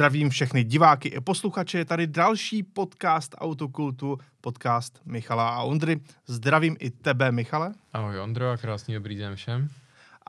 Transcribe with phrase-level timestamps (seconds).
[0.00, 1.78] Zdravím všechny diváky i posluchače.
[1.78, 6.00] Je tady další podcast Autokultu, podcast Michala a Ondry.
[6.26, 7.72] Zdravím i tebe, Michale.
[7.92, 9.68] Ahoj Ondro a krásný dobrý den všem.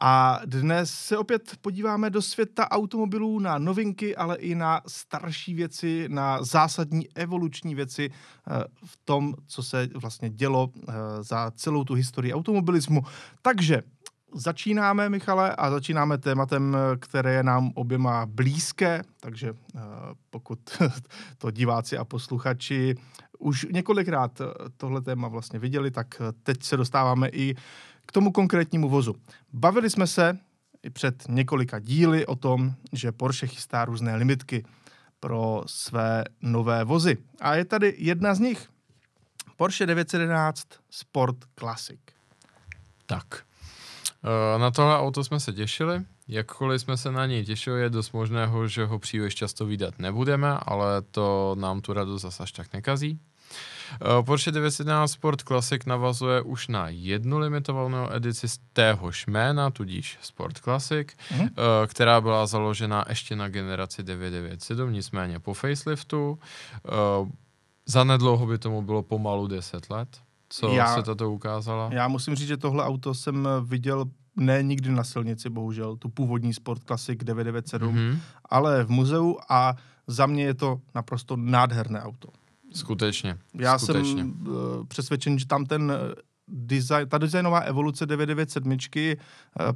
[0.02, 6.06] A dnes se opět podíváme do světa automobilů na novinky, ale i na starší věci,
[6.10, 11.94] na zásadní evoluční věci eh, v tom, co se vlastně dělo eh, za celou tu
[11.94, 13.02] historii automobilismu.
[13.42, 13.82] Takže
[14.34, 19.80] Začínáme, Michale, a začínáme tématem, které je nám oběma blízké, takže eh,
[20.30, 20.60] pokud
[21.38, 22.96] to diváci a posluchači
[23.40, 24.42] už několikrát
[24.78, 27.56] tohle téma vlastně viděli, tak teď se dostáváme i
[28.06, 29.16] k tomu konkrétnímu vozu.
[29.54, 30.38] Bavili jsme se
[30.84, 34.64] i před několika díly o tom, že Porsche chystá různé limitky
[35.20, 37.18] pro své nové vozy.
[37.42, 38.70] A je tady jedna z nich.
[39.58, 42.00] Porsche 911 Sport Classic.
[43.06, 43.51] Tak.
[44.24, 46.02] Eh, na tohle auto jsme se těšili.
[46.28, 50.58] Jakkoliv jsme se na něj těšili, je dost možného, že ho příliš často vydat nebudeme,
[50.62, 53.20] ale to nám tu radost zase až tak nekazí.
[53.94, 60.18] Eh, Porsche 911 Sport Classic navazuje už na jednu limitovanou edici z téhož jména, tudíž
[60.22, 61.50] Sport Classic, mm-hmm.
[61.88, 66.40] která byla založena ještě na generaci 997, nicméně po faceliftu.
[67.86, 70.08] Zanedlouho by tomu bylo pomalu 10 let
[70.54, 71.90] co já, se toto ukázala?
[71.94, 76.54] Já musím říct, že tohle auto jsem viděl ne nikdy na silnici, bohužel, tu původní
[76.54, 78.18] Sport Classic 997, mm-hmm.
[78.46, 79.76] ale v muzeu a
[80.08, 82.28] za mě je to naprosto nádherné auto.
[82.74, 83.38] Skutečně.
[83.54, 84.22] Já skutečně.
[84.22, 85.94] jsem uh, přesvědčen, že tam ten
[86.52, 89.16] design, ta designová evoluce 997 eh,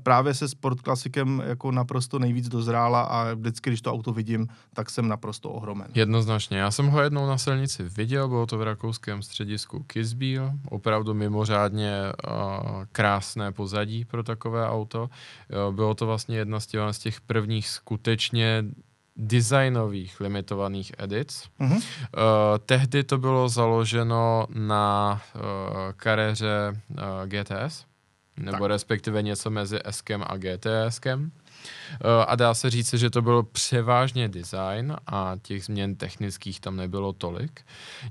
[0.04, 4.90] právě se Sport Classicem jako naprosto nejvíc dozrála a vždycky, když to auto vidím, tak
[4.90, 5.88] jsem naprosto ohromen.
[5.96, 6.58] Jednoznačně.
[6.58, 12.02] Já jsem ho jednou na silnici viděl, bylo to v rakouském středisku Kisbil, opravdu mimořádně
[12.28, 15.10] uh, krásné pozadí pro takové auto.
[15.68, 18.64] Uh, bylo to vlastně jedna z těch prvních skutečně
[19.16, 21.48] designových limitovaných edic.
[21.60, 21.76] Mm-hmm.
[21.76, 21.82] Uh,
[22.66, 25.42] tehdy to bylo založeno na uh,
[25.96, 27.86] karéře uh, GTS,
[28.38, 28.70] nebo tak.
[28.70, 31.32] respektive něco mezi Skem a GTSkem.
[31.92, 36.76] Eh, a dá se říct, že to byl převážně design a těch změn technických tam
[36.76, 37.62] nebylo tolik.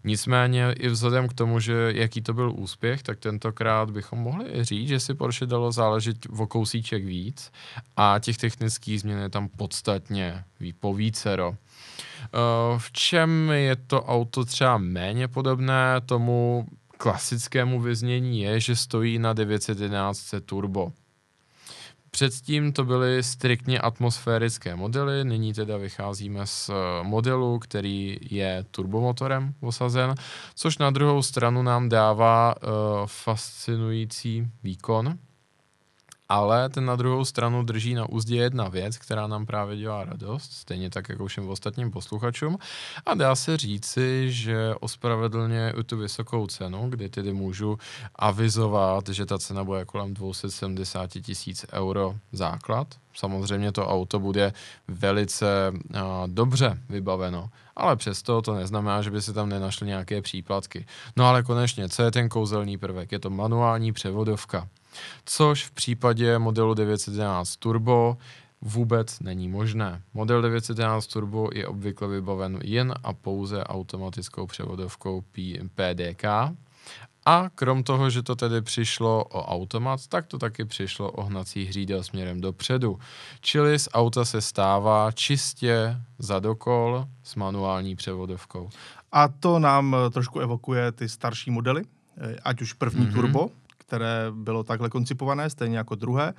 [0.04, 4.88] Nicméně i vzhledem k tomu, že jaký to byl úspěch, tak tentokrát bychom mohli říct,
[4.88, 7.52] že si Porsche dalo záležet o kousíček víc
[7.96, 10.44] a těch technických změn je tam podstatně
[10.80, 11.56] po vícero.
[12.24, 12.28] Eh,
[12.78, 16.66] v čem je to auto třeba méně podobné tomu
[16.98, 20.92] klasickému vyznění je, že stojí na 911 turbo.
[22.14, 29.54] Předtím to byly striktně atmosférické modely, nyní teda vycházíme z eh, modelu, který je turbomotorem
[29.60, 30.14] osazen,
[30.54, 32.70] což na druhou stranu nám dává uh,
[33.06, 35.18] fascinující výkon,
[36.34, 40.52] ale ten na druhou stranu drží na úzdě jedna věc, která nám právě dělá radost,
[40.52, 42.58] stejně tak jako všem ostatním posluchačům.
[43.06, 47.78] A dá se říci, že ospravedlně i tu vysokou cenu, kdy tedy můžu
[48.16, 52.86] avizovat, že ta cena bude kolem 270 tisíc euro základ.
[53.14, 54.52] Samozřejmě to auto bude
[54.88, 60.86] velice uh, dobře vybaveno, ale přesto to neznamená, že by se tam nenašly nějaké příplatky.
[61.16, 63.12] No ale konečně, co je ten kouzelný prvek?
[63.12, 64.68] Je to manuální převodovka
[65.24, 68.16] což v případě modelu 911 Turbo
[68.60, 70.02] vůbec není možné.
[70.14, 75.24] Model 911 Turbo je obvykle vybaven jen a pouze automatickou převodovkou
[75.74, 76.24] PDK.
[77.26, 81.64] A krom toho, že to tedy přišlo o automat, tak to taky přišlo o hnací
[81.64, 82.98] hřídel směrem dopředu.
[83.40, 88.70] Čili z auta se stává čistě zadokol s manuální převodovkou.
[89.12, 91.84] A to nám trošku evokuje ty starší modely,
[92.42, 93.14] ať už první mm-hmm.
[93.14, 93.50] turbo,
[93.86, 96.34] které bylo takhle koncipované, stejně jako druhé.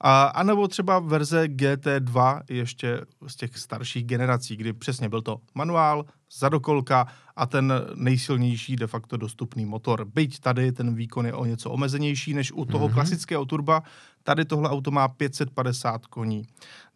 [0.00, 5.40] A, a nebo třeba verze GT2 ještě z těch starších generací, kdy přesně byl to
[5.54, 6.04] manuál,
[6.38, 7.06] zadokolka
[7.36, 10.04] a ten nejsilnější de facto dostupný motor.
[10.04, 12.94] Byť tady ten výkon je o něco omezenější než u toho mm-hmm.
[12.94, 13.82] klasického turba,
[14.22, 16.42] tady tohle auto má 550 koní.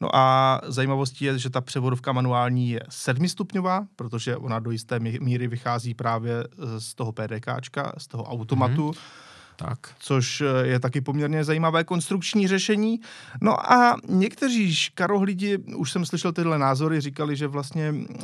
[0.01, 5.49] No a zajímavostí je, že ta převodovka manuální je sedmistupňová, protože ona do jisté míry
[5.49, 6.45] vychází právě
[6.79, 8.91] z toho PDKčka, z toho automatu.
[8.91, 9.25] Mm-hmm
[9.57, 9.79] tak.
[9.99, 13.01] Což eh, je taky poměrně zajímavé konstrukční řešení.
[13.41, 18.15] No a někteří škarohlidi, už jsem slyšel tyhle názory, říkali, že vlastně eh,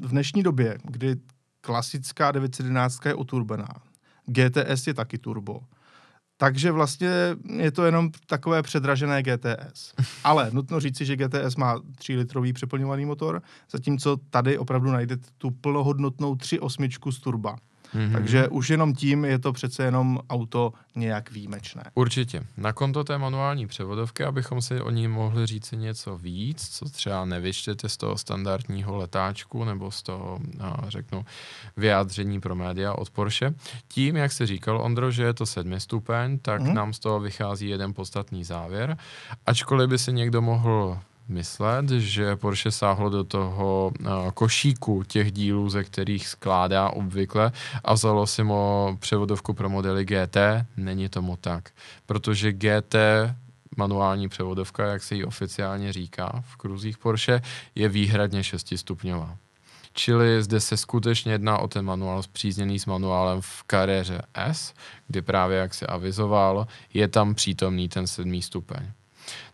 [0.00, 1.16] v dnešní době, kdy
[1.60, 3.68] klasická 911 je oturbená,
[4.26, 5.60] GTS je taky turbo,
[6.36, 7.10] takže vlastně
[7.56, 9.94] je to jenom takové předražené GTS.
[10.24, 16.34] Ale nutno říci, že GTS má 3-litrový přeplňovaný motor, zatímco tady opravdu najdete tu plnohodnotnou
[16.34, 17.56] 3.8 z turba.
[17.94, 18.12] Mm-hmm.
[18.12, 21.82] Takže už jenom tím je to přece jenom auto nějak výjimečné.
[21.94, 22.42] Určitě.
[22.56, 27.24] Na konto té manuální převodovky, abychom si o ní mohli říct něco víc, co třeba
[27.24, 30.38] nevyčtete z toho standardního letáčku nebo z toho,
[30.88, 31.24] řeknu,
[31.76, 33.54] vyjádření pro média od Porsche.
[33.88, 36.72] Tím, jak se říkal Ondro, že je to sedmi stupeň, tak mm-hmm.
[36.72, 38.96] nám z toho vychází jeden podstatný závěr.
[39.46, 40.98] Ačkoliv by si někdo mohl
[41.28, 47.52] myslet, že Porsche sáhlo do toho uh, košíku těch dílů, ze kterých skládá obvykle
[47.84, 50.36] a vzalo si mu převodovku pro modely GT.
[50.76, 51.70] Není tomu tak,
[52.06, 52.94] protože GT
[53.76, 57.42] manuální převodovka, jak se jí oficiálně říká v kruzích Porsche,
[57.74, 59.36] je výhradně šestistupňová.
[59.92, 64.74] Čili zde se skutečně jedná o ten manuál zpřízněný s manuálem v kariéře S,
[65.08, 68.90] kdy právě, jak se avizoval, je tam přítomný ten sedmý stupeň.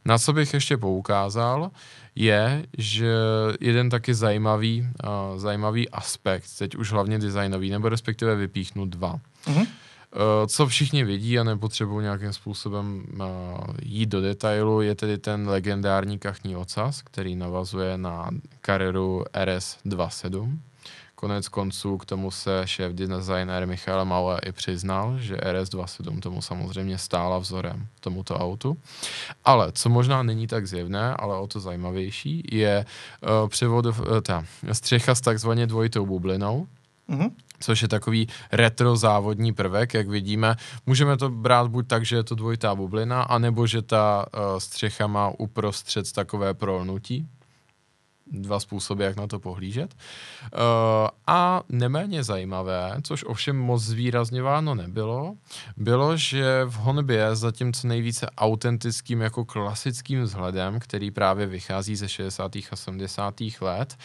[0.04, 1.70] Na co bych ještě poukázal,
[2.14, 3.14] je, že
[3.60, 9.20] jeden taky zajímavý, uh, zajímavý aspekt, teď už hlavně designový, nebo respektive vypíchnu dva.
[9.46, 9.66] Mm-hmm.
[10.12, 13.24] Uh, co všichni vidí a nepotřebují nějakým způsobem uh,
[13.82, 18.30] jít do detailu, je tedy ten legendární kachní ocas, který navazuje na
[18.60, 20.58] kariéru RS27.
[21.20, 26.98] Konec konců k tomu se šéf designer Michal Maue i přiznal, že RS27 tomu samozřejmě
[26.98, 28.76] stála vzorem tomuto autu.
[29.44, 32.84] Ale co možná není tak zjevné, ale o to zajímavější, je
[33.42, 36.66] uh, převod, uh, ta střecha s takzvaně dvojitou bublinou,
[37.08, 37.30] mm-hmm
[37.60, 40.56] což je takový retro závodní prvek, jak vidíme.
[40.86, 45.06] Můžeme to brát buď tak, že je to dvojitá bublina, anebo že ta uh, střecha
[45.06, 47.28] má uprostřed takové prolnutí,
[48.30, 49.94] dva způsoby, jak na to pohlížet.
[49.94, 50.60] Uh,
[51.26, 55.34] a neméně zajímavé, což ovšem moc zvýrazňováno nebylo,
[55.76, 62.56] bylo, že v honbě zatímco nejvíce autentickým jako klasickým vzhledem, který právě vychází ze 60.
[62.56, 63.34] a 70.
[63.60, 63.96] let,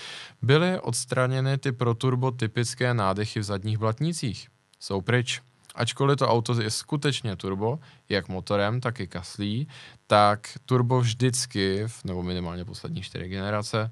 [0.42, 4.48] byly odstraněny ty proturbo typické nádechy v zadních blatnicích.
[4.80, 5.42] Jsou pryč.
[5.76, 7.80] Ačkoliv to auto je skutečně turbo,
[8.10, 9.68] jak motorem, tak i kaslí,
[10.08, 13.92] tak turbo vždycky, nebo minimálně poslední čtyři generace,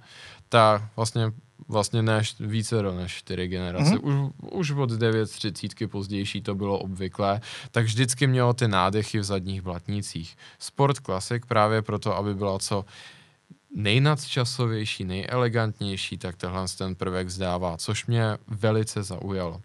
[0.49, 1.31] tak vlastně
[1.67, 3.95] vlastně ne více než čtyři generace.
[3.95, 4.31] Mm-hmm.
[4.51, 9.61] Už, už od 930 pozdější to bylo obvyklé, tak vždycky mělo ty nádechy v zadních
[9.61, 10.37] blatnících.
[10.59, 12.85] Sport Classic právě proto, aby byla co
[13.75, 19.61] nejnadčasovější, nejelegantnější, tak tenhle ten prvek zdává, což mě velice zaujalo.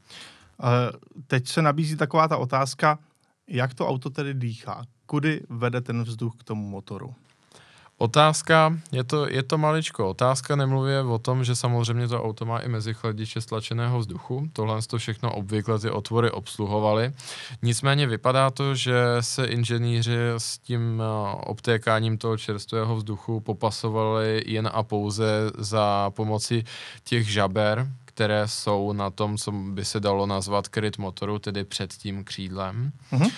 [1.27, 2.99] Teď se nabízí taková ta otázka,
[3.49, 4.85] jak to auto tedy dýchá?
[5.06, 7.15] Kudy vede ten vzduch k tomu motoru?
[8.00, 12.59] Otázka, je to, je to maličko, otázka nemluví o tom, že samozřejmě to auto má
[12.59, 17.12] i mezi chladiče stlačeného vzduchu, tohle to všechno obvykle ty otvory obsluhovaly.
[17.62, 24.71] Nicméně vypadá to, že se inženýři s tím eh, obtékáním toho čerstvého vzduchu popasovali jen
[24.73, 26.65] a pouze za pomoci
[27.05, 31.93] těch žaber, které jsou na tom, co by se dalo nazvat kryt motoru, tedy před
[31.93, 32.93] tím křídlem.
[33.12, 33.32] Mm-hmm.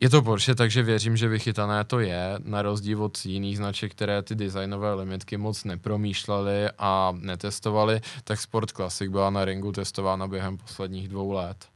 [0.00, 4.22] Je to Porsche, takže věřím, že vychytané to je, na rozdíl od jiných značek, které
[4.22, 10.58] ty designové limitky moc nepromýšlely a netestovaly, tak Sport Classic byla na ringu testována během
[10.58, 11.66] posledních dvou let.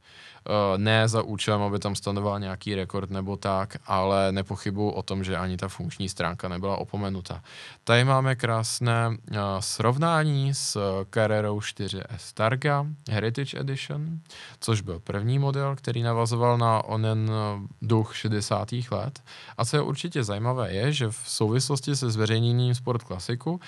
[0.47, 5.23] Eh, ne za účelem, aby tam stanoval nějaký rekord nebo tak, ale nepochybuji o tom,
[5.23, 7.41] že ani ta funkční stránka nebyla opomenuta.
[7.83, 10.77] Tady máme krásné uh, srovnání s
[11.09, 14.19] Carrerou 4S Targa Heritage Edition,
[14.59, 18.71] což byl první model, který navazoval na onen eh, duch 60.
[18.91, 19.23] let.
[19.57, 23.59] A co je určitě zajímavé, je, že v souvislosti se zveřejněním Sport Classicu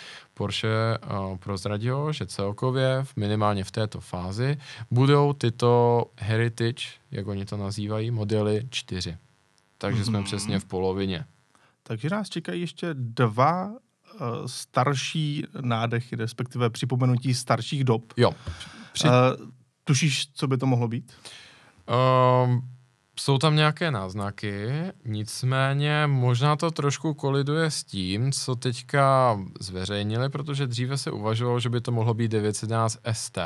[0.41, 4.57] Porsche uh, prozradilo, že celkově minimálně v této fázi
[4.91, 9.17] budou tyto Heritage, jak oni to nazývají, modely 4.
[9.77, 10.05] Takže mm-hmm.
[10.05, 10.25] jsme mhm.
[10.25, 11.25] přesně v polovině.
[11.83, 13.77] Takže nás čekají ještě dva uh,
[14.45, 18.13] starší nádechy, respektive připomenutí starších dob.
[18.17, 18.31] Jo.
[18.93, 19.07] Při...
[19.07, 19.13] Uh,
[19.83, 21.12] tušíš, co by to mohlo být?
[21.89, 22.60] Uh,
[23.20, 24.70] jsou tam nějaké náznaky,
[25.06, 31.70] nicméně možná to trošku koliduje s tím, co teďka zveřejnili, protože dříve se uvažovalo, že
[31.70, 33.38] by to mohlo být 911 ST,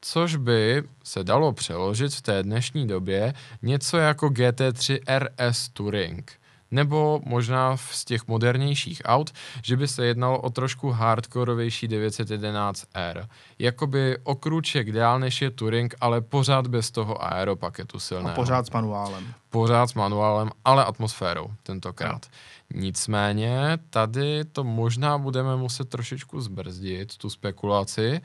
[0.00, 6.41] což by se dalo přeložit v té dnešní době něco jako GT3 RS Touring
[6.72, 9.30] nebo možná z těch modernějších aut,
[9.62, 13.28] že by se jednalo o trošku hardkorovější 911R.
[13.58, 18.30] Jakoby o krůček dál než je Touring, ale pořád bez toho aeropaketu silného.
[18.30, 19.34] A pořád s manuálem.
[19.50, 22.26] Pořád s manuálem, ale atmosférou tentokrát.
[22.74, 22.80] No.
[22.80, 28.20] Nicméně tady to možná budeme muset trošičku zbrzdit, tu spekulaci,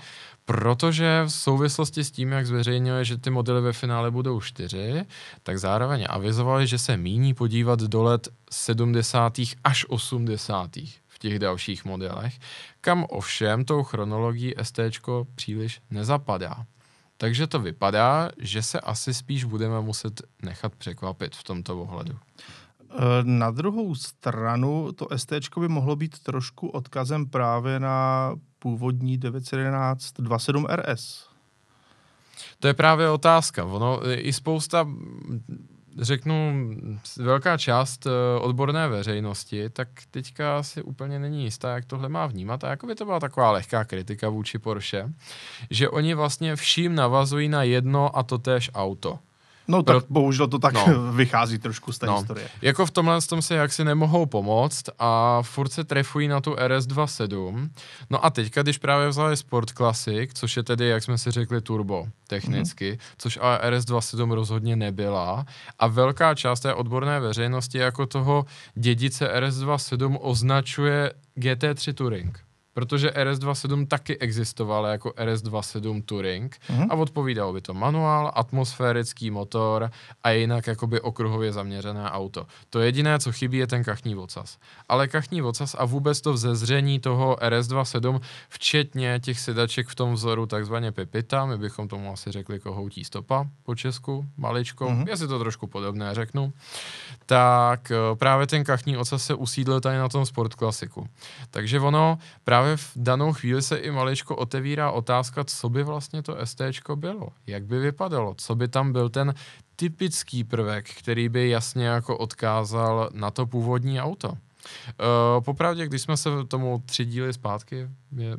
[0.48, 5.06] protože v souvislosti s tím, jak zveřejnili, že ty modely ve finále budou čtyři,
[5.44, 9.34] tak zároveň avizovali, že se míní podívat do let 70.
[9.64, 10.76] až 80.
[11.08, 12.40] v těch dalších modelech,
[12.82, 14.80] kam ovšem tou chronologií ST
[15.36, 16.66] příliš nezapadá.
[17.18, 22.16] Takže to vypadá, že se asi spíš budeme muset nechat překvapit v tomto ohledu.
[22.90, 28.32] Eh, na druhou stranu to ST by mohlo být trošku odkazem právě na
[28.68, 31.30] původní 911 27 RS.
[32.60, 33.66] To je právě otázka.
[33.66, 34.88] Ono i spousta
[35.98, 36.70] řeknu,
[37.18, 42.64] velká část uh, odborné veřejnosti, tak teďka si úplně není jistá, jak tohle má vnímat.
[42.64, 45.14] A jako by to byla taková lehká kritika vůči Porsche,
[45.70, 49.20] že oni vlastně vším navazují na jedno a to též auto.
[49.68, 50.06] No tak Pro...
[50.10, 51.12] bohužel to tak no.
[51.12, 52.18] vychází trošku z té no.
[52.18, 52.48] historie.
[52.62, 57.70] Jako v tomhle tom se jaksi nemohou pomoct a furt se trefují na tu RS27.
[58.10, 61.62] No a teďka, když právě vzali Sport Classic, což je tedy, jak jsme si řekli,
[61.62, 63.16] turbo technicky, mm-hmm.
[63.18, 65.46] což ale RS27 rozhodně nebyla
[65.80, 68.46] a velká část té odborné veřejnosti jako toho
[68.76, 72.47] dědice RS27 označuje GT3 Touring
[72.78, 76.88] protože RS27 taky existoval jako RS27 Touring mm-hmm.
[76.90, 79.92] a odpovídalo by to manuál, atmosférický motor
[80.24, 82.48] a jinak jakoby okruhově zaměřené auto.
[82.70, 84.58] To jediné, co chybí, je ten kachní vocas.
[84.90, 90.46] Ale kachní vocas a vůbec to vzezření toho RS27, včetně těch sedaček v tom vzoru
[90.46, 95.10] takzvaně Pepita, my bychom tomu asi řekli kohoutí stopa po česku, maličko, mm-hmm.
[95.10, 96.54] já si to trošku podobné řeknu,
[97.26, 101.08] tak eh, právě ten kachní ocas se usídlil tady na tom Sport klasiku.
[101.50, 106.22] Takže ono právě právě v danou chvíli se i maličko otevírá otázka, co by vlastně
[106.22, 106.62] to ST
[106.96, 109.34] bylo, jak by vypadalo, co by tam byl ten
[109.76, 114.30] typický prvek, který by jasně jako odkázal na to původní auto.
[114.30, 117.88] Uh, popravdě, když jsme se tomu tři díly zpátky,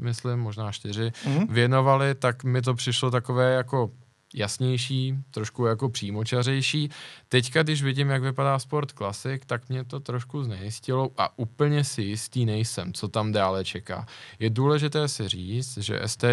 [0.01, 1.47] myslím, možná čtyři, mm-hmm.
[1.51, 3.91] věnovali, tak mi to přišlo takové jako
[4.35, 6.91] jasnější, trošku jako přímočařejší.
[7.29, 12.03] Teďka, když vidím, jak vypadá Sport Classic, tak mě to trošku znejistilo a úplně si
[12.03, 14.07] jistý nejsem, co tam dále čeká.
[14.39, 16.25] Je důležité si říct, že ST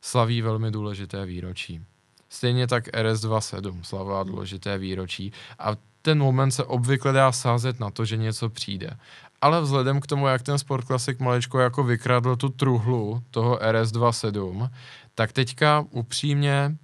[0.00, 1.80] slaví velmi důležité výročí.
[2.28, 8.04] Stejně tak RS27 slavá důležité výročí a ten moment se obvykle dá sázet na to,
[8.04, 8.90] že něco přijde.
[9.40, 14.70] Ale vzhledem k tomu, jak ten Sport Classic maličko jako vykradl tu truhlu toho RS27,
[15.14, 16.76] tak teďka upřímně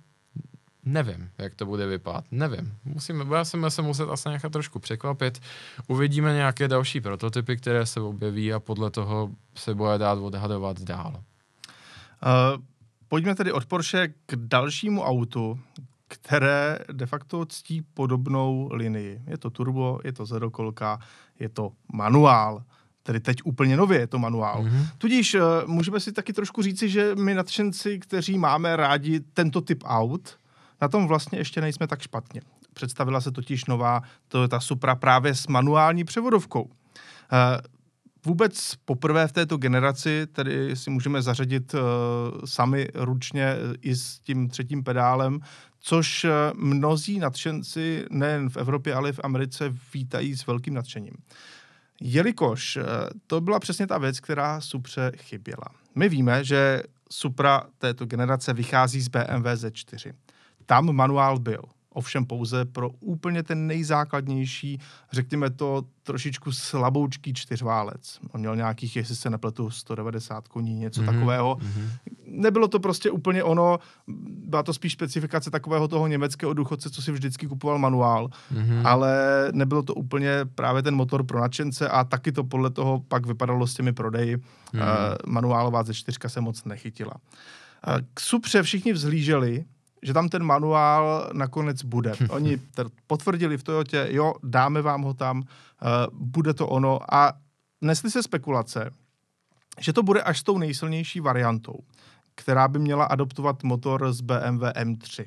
[0.88, 2.24] Nevím, jak to bude vypadat.
[2.30, 2.74] Nevím.
[2.84, 5.40] Musíme, budeme se muset asi nechat trošku překvapit.
[5.86, 11.12] Uvidíme nějaké další prototypy, které se objeví a podle toho se bude dát odhadovat dál.
[11.14, 12.62] Uh,
[13.08, 15.60] pojďme tedy od Porsche k dalšímu autu,
[16.08, 19.22] které de facto ctí podobnou linii.
[19.26, 20.98] Je to turbo, je to zerokolka,
[21.40, 22.62] je to manuál.
[23.02, 24.62] Tedy teď úplně nově je to manuál.
[24.62, 24.86] Mm-hmm.
[24.98, 29.82] Tudíž uh, můžeme si taky trošku říci, že my nadšenci, kteří máme rádi tento typ
[29.86, 30.38] aut,
[30.80, 32.40] na tom vlastně ještě nejsme tak špatně.
[32.74, 36.70] Představila se totiž nová Toyota Supra právě s manuální převodovkou.
[37.32, 37.60] Eh,
[38.26, 41.80] vůbec poprvé v této generaci, tedy si můžeme zařadit uh,
[42.44, 45.40] sami ručně eh, i s tím třetím pedálem,
[45.80, 51.14] což mnozí nadšenci nejen v Evropě, ale i v Americe vítají s velkým nadšením.
[52.00, 52.78] Jelikož
[53.26, 55.64] to byla přesně ta věc, která Supře chyběla.
[55.94, 60.12] My víme, že Supra této generace vychází z BMW Z4
[60.68, 61.62] tam manuál byl.
[61.90, 64.80] Ovšem pouze pro úplně ten nejzákladnější,
[65.12, 68.18] řekněme to, trošičku slaboučký čtyřválec.
[68.32, 71.06] On měl nějakých, jestli se nepletu, 190 koní, něco mm-hmm.
[71.06, 71.56] takového.
[71.56, 71.88] Mm-hmm.
[72.26, 73.78] Nebylo to prostě úplně ono,
[74.46, 78.86] byla to spíš specifikace takového toho německého důchodce, co si vždycky kupoval manuál, mm-hmm.
[78.86, 79.18] ale
[79.52, 83.66] nebylo to úplně právě ten motor pro nadšence a taky to podle toho pak vypadalo
[83.66, 84.36] s těmi prodeji.
[84.36, 84.78] Mm-hmm.
[84.78, 87.14] Uh, manuálová ze čtyřka se moc nechytila.
[87.14, 89.64] Uh, k Supře všichni vzhlíželi,
[90.02, 92.12] že tam ten manuál nakonec bude.
[92.30, 92.58] Oni
[93.06, 95.44] potvrdili v Toyotě, jo, dáme vám ho tam, uh,
[96.12, 97.32] bude to ono a
[97.80, 98.90] nesly se spekulace,
[99.80, 101.78] že to bude až s tou nejsilnější variantou,
[102.34, 105.26] která by měla adoptovat motor z BMW M3.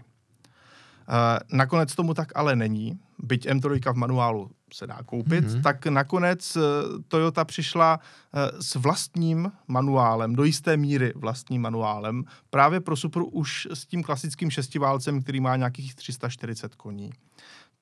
[1.52, 5.62] Nakonec tomu tak ale není, byť M3 v manuálu se dá koupit, mm-hmm.
[5.62, 6.64] tak nakonec uh,
[7.08, 13.68] Toyota přišla uh, s vlastním manuálem, do jisté míry vlastním manuálem, právě pro Supru už
[13.74, 17.12] s tím klasickým šestiválcem, který má nějakých 340 koní.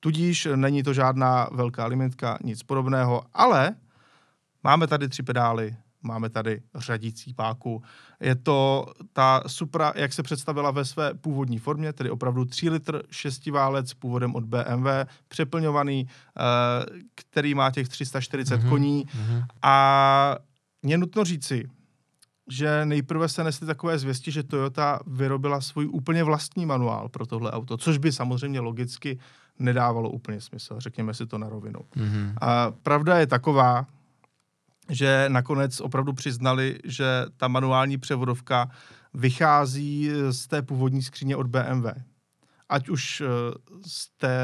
[0.00, 3.74] Tudíž není to žádná velká limitka, nic podobného, ale
[4.64, 7.82] máme tady tři pedály, máme tady řadící páku.
[8.20, 13.02] Je to ta Supra, jak se představila ve své původní formě, tedy opravdu 3 litr
[13.10, 14.86] šestiválec původem od BMW,
[15.28, 16.42] přeplňovaný, eh,
[17.14, 18.68] který má těch 340 mm-hmm.
[18.68, 19.04] koní.
[19.06, 19.44] Mm-hmm.
[19.62, 20.36] A
[20.84, 21.68] je nutno říci,
[22.50, 27.50] že nejprve se nesly takové zvěsti, že Toyota vyrobila svůj úplně vlastní manuál pro tohle
[27.52, 29.18] auto, což by samozřejmě logicky
[29.58, 31.80] nedávalo úplně smysl, řekněme si to na rovinu.
[31.96, 32.34] Mm-hmm.
[32.40, 33.86] A pravda je taková,
[34.88, 37.04] že nakonec opravdu přiznali, že
[37.36, 38.70] ta manuální převodovka
[39.14, 41.86] vychází z té původní skříně od BMW.
[42.68, 43.22] Ať už
[43.86, 44.38] z té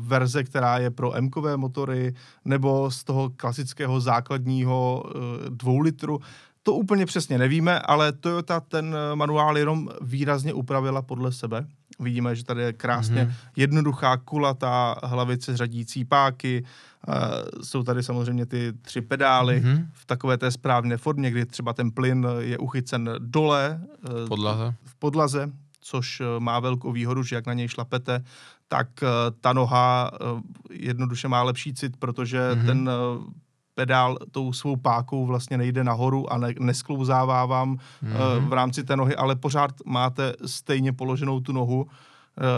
[0.00, 2.14] verze, která je pro m motory,
[2.44, 5.04] nebo z toho klasického základního
[5.48, 6.18] dvou litru,
[6.62, 11.66] to úplně přesně nevíme, ale Toyota ten manuál jenom výrazně upravila podle sebe.
[12.00, 13.50] Vidíme, že tady je krásně mm-hmm.
[13.56, 16.64] jednoduchá, kulatá hlavice řadící páky,
[17.08, 17.14] uh,
[17.62, 19.86] jsou tady samozřejmě ty tři pedály mm-hmm.
[19.92, 23.80] v takové té správné formě, kdy třeba ten plyn je uchycen dole
[24.10, 24.74] uh, podlaze.
[24.84, 28.24] v podlaze, což má velkou výhodu, že jak na něj šlapete,
[28.68, 29.08] tak uh,
[29.40, 30.40] ta noha uh,
[30.70, 32.66] jednoduše má lepší cit, protože mm-hmm.
[32.66, 33.24] ten uh,
[33.74, 38.38] pedál tou svou pákou vlastně nejde nahoru a ne, nesklouzává vám mm-hmm.
[38.38, 41.88] uh, v rámci té nohy, ale pořád máte stejně položenou tu nohu uh,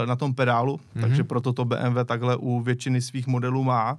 [0.05, 1.01] na tom pedálu, mm-hmm.
[1.01, 3.97] takže proto to BMW takhle u většiny svých modelů má.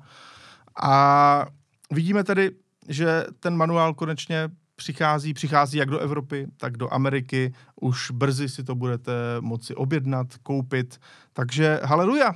[0.82, 1.46] A
[1.90, 2.50] vidíme tedy,
[2.88, 7.54] že ten manuál konečně přichází, přichází jak do Evropy, tak do Ameriky.
[7.80, 11.00] Už brzy si to budete moci objednat, koupit.
[11.32, 12.34] Takže haleluja!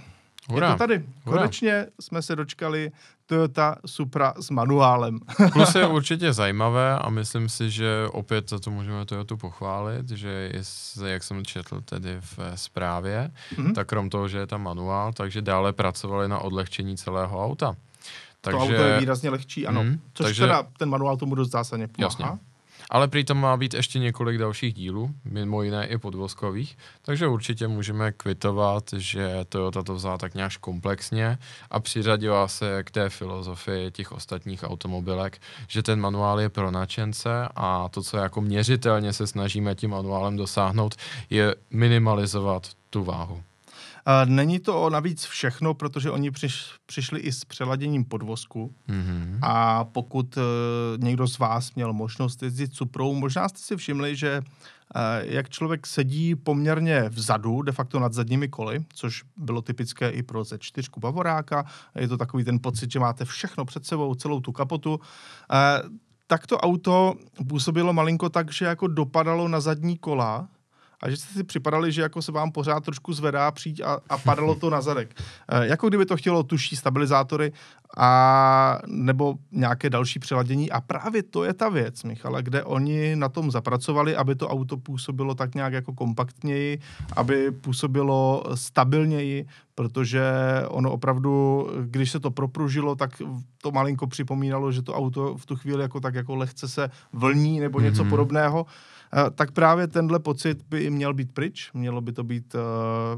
[0.48, 0.66] Hura.
[0.66, 1.04] Je to tady.
[1.24, 1.86] Konečně Hura.
[2.00, 2.92] jsme se dočkali
[3.26, 5.20] Toyota Supra s manuálem.
[5.52, 10.28] Plus je určitě zajímavé a myslím si, že opět za to můžeme Toyotu pochválit, že
[10.28, 10.62] je,
[11.04, 13.74] jak jsem četl tedy v zprávě, mm-hmm.
[13.74, 17.76] tak krom toho, že je tam manuál, takže dále pracovali na odlehčení celého auta.
[18.40, 19.82] Takže, to auto je výrazně lehčí, ano.
[19.82, 22.06] Mm, Což takže, teda ten manuál tomu dost zásadně pomáhá.
[22.06, 22.47] Jasně.
[22.90, 27.68] Ale prý tam má být ještě několik dalších dílů, mimo jiné i podvozkových, takže určitě
[27.68, 31.38] můžeme kvitovat, že Toyota to vzala tak nějak komplexně
[31.70, 37.48] a přiřadila se k té filozofii těch ostatních automobilek, že ten manuál je pro načence
[37.56, 40.94] a to, co jako měřitelně se snažíme tím manuálem dosáhnout,
[41.30, 43.42] je minimalizovat tu váhu.
[44.24, 49.38] Není to navíc všechno, protože oni přiš, přišli i s přeladěním podvozku mm-hmm.
[49.42, 50.42] a pokud uh,
[50.98, 55.86] někdo z vás měl možnost jezdit Suprou, možná jste si všimli, že uh, jak člověk
[55.86, 61.64] sedí poměrně vzadu, de facto nad zadními koly, což bylo typické i pro Z4 Bavoráka,
[61.94, 64.98] je to takový ten pocit, že máte všechno před sebou, celou tu kapotu, uh,
[66.26, 67.14] tak to auto
[67.48, 70.48] působilo malinko tak, že jako dopadalo na zadní kola,
[71.02, 74.18] a že jste si připadali, že jako se vám pořád trošku zvedá přijít a, a
[74.18, 75.20] padalo to na zadek.
[75.48, 77.52] E, jako kdyby to chtělo tuší stabilizátory
[77.96, 80.70] a nebo nějaké další přeladění.
[80.70, 84.76] A právě to je ta věc, Michala, kde oni na tom zapracovali, aby to auto
[84.76, 86.78] působilo tak nějak jako kompaktněji,
[87.16, 90.22] aby působilo stabilněji, protože
[90.68, 93.10] ono opravdu, když se to propružilo, tak
[93.62, 97.60] to malinko připomínalo, že to auto v tu chvíli jako tak jako lehce se vlní
[97.60, 98.10] nebo něco mm-hmm.
[98.10, 98.66] podobného.
[99.14, 102.60] Eh, tak právě tenhle pocit by měl být pryč, mělo by to být uh,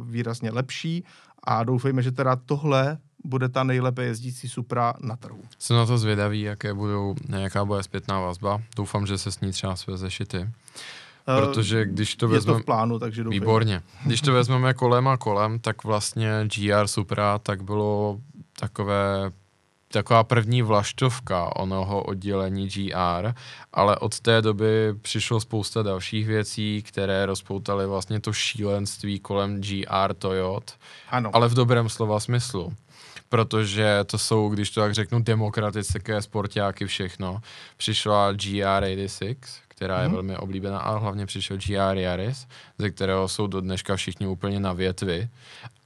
[0.09, 1.05] výrazně lepší
[1.45, 5.43] a doufejme, že teda tohle bude ta nejlépe jezdící Supra na trhu.
[5.59, 8.63] Jsem na to zvědavý, jaké budou, jaká bude zpětná vazba.
[8.77, 10.39] Doufám, že se s ní třeba sveze šity.
[10.39, 12.57] Eh, Protože když to vezmeme...
[12.57, 13.41] Je to v plánu, takže doufám.
[13.41, 13.83] Výborně.
[14.07, 18.21] Když to vezmeme kolem a kolem, tak vlastně GR Supra tak bylo
[18.61, 19.33] takové
[19.93, 23.33] taková první vlaštovka onoho oddělení GR,
[23.73, 30.15] ale od té doby přišlo spousta dalších věcí, které rozpoutaly vlastně to šílenství kolem GR
[30.15, 30.73] Toyota,
[31.11, 31.31] ano.
[31.33, 32.73] ale v dobrém slova smyslu
[33.31, 37.41] protože to jsou, když to tak řeknu, demokratické sportáky všechno.
[37.77, 39.37] Přišla GR86,
[39.81, 40.15] která je mm.
[40.15, 42.47] velmi oblíbená, ale hlavně přišel GR Yaris,
[42.79, 45.29] ze kterého jsou do dneška všichni úplně na větvi.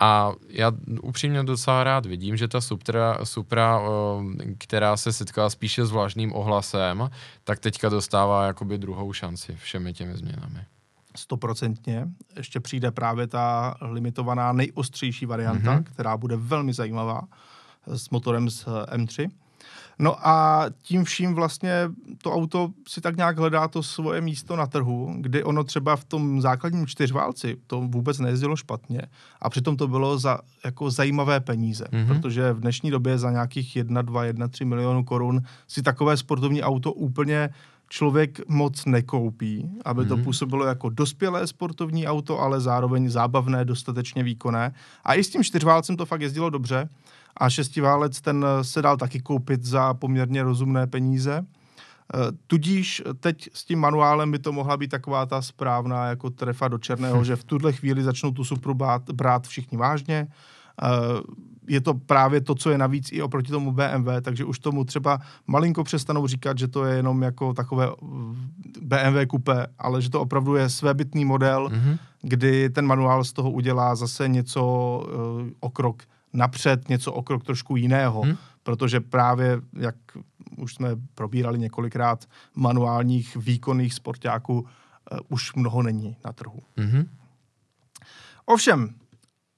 [0.01, 3.81] A já upřímně docela rád vidím, že ta Supra, Supra
[4.59, 7.11] která se setkala spíše s vlažným ohlasem,
[7.45, 10.61] tak teďka dostává jakoby druhou šanci všemi těmi změnami.
[11.17, 12.09] Stoprocentně.
[12.37, 15.85] Ještě přijde právě ta limitovaná nejostřejší varianta, mm-hmm.
[15.85, 17.23] která bude velmi zajímavá
[17.87, 19.31] s motorem z M3.
[19.99, 21.73] No a tím vším vlastně
[22.23, 26.05] to auto si tak nějak hledá to svoje místo na trhu, kdy ono třeba v
[26.05, 29.03] tom základním čtyřválci to vůbec nejezdilo špatně
[29.43, 32.07] a přitom to bylo za jako zajímavé peníze, mm-hmm.
[32.07, 36.63] protože v dnešní době za nějakých 1, 2, 1, 3 milionů korun si takové sportovní
[36.63, 37.51] auto úplně
[37.89, 40.09] člověk moc nekoupí, aby mm-hmm.
[40.09, 40.25] to mhm.
[40.25, 44.75] působilo jako dospělé sportovní auto, ale zároveň zábavné, dostatečně výkonné.
[45.05, 46.89] A i s tím čtyřválcem to fakt jezdilo dobře
[47.37, 51.33] a šestiválec ten se dal taky koupit za poměrně rozumné peníze.
[51.33, 51.45] E,
[52.47, 56.79] tudíž teď s tím manuálem by to mohla být taková ta správná jako trefa do
[56.79, 57.25] černého, hm.
[57.25, 60.17] že v tuhle chvíli začnou tu Supru brát, brát všichni vážně.
[60.17, 60.29] E,
[61.67, 65.19] je to právě to, co je navíc i oproti tomu BMW, takže už tomu třeba
[65.47, 67.89] malinko přestanou říkat, že to je jenom jako takové
[68.81, 71.99] BMW kupé, ale že to opravdu je svébytný model, mm-hmm.
[72.23, 74.63] kdy ten manuál z toho udělá zase něco
[75.07, 76.03] uh, o krok
[76.35, 78.37] napřed něco o krok trošku jiného, hmm.
[78.63, 79.97] protože právě, jak
[80.57, 84.67] už jsme probírali několikrát, manuálních výkonných sportáků
[85.29, 86.63] už mnoho není na trhu.
[86.77, 87.09] Mhm.
[88.47, 88.95] Ovšem,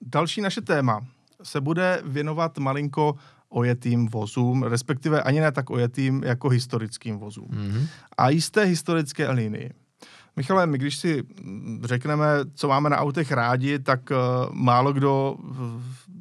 [0.01, 1.07] další naše téma
[1.43, 3.15] se bude věnovat malinko
[3.49, 7.49] ojetým vozům, respektive ani ne tak ojetým jako historickým vozům.
[7.51, 7.87] Mhm.
[8.19, 9.71] A jisté historické linii.
[10.37, 11.23] Michale, my když si
[11.85, 14.17] řekneme, co máme na autech rádi, tak uh,
[14.55, 15.57] málo kdo uh,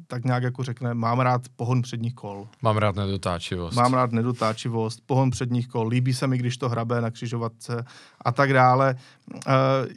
[0.06, 2.48] tak nějak jako řekne, mám rád pohon předních kol.
[2.62, 3.76] Mám rád nedotáčivost.
[3.76, 7.84] Mám rád nedotáčivost, pohon předních kol, líbí se mi, když to hrabe na křižovatce
[8.26, 8.96] a tak dále.
[9.34, 9.52] Uh,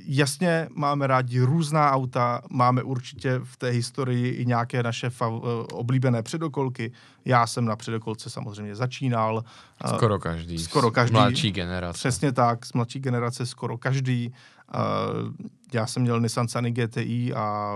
[0.05, 5.41] jasně máme rádi různá auta, máme určitě v té historii i nějaké naše fav, uh,
[5.73, 6.91] oblíbené předokolky.
[7.25, 9.43] Já jsem na předokolce samozřejmě začínal.
[9.85, 10.57] Uh, Skoro každý.
[10.57, 11.13] skoro každý.
[11.13, 11.97] Mladší generace.
[11.97, 14.33] Přesně tak, z mladší generace skoro každý.
[14.75, 15.33] Uh,
[15.73, 17.75] já jsem měl Nissan Sunny GTI a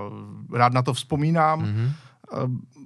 [0.54, 1.60] rád na to vzpomínám.
[1.60, 1.92] Mhm.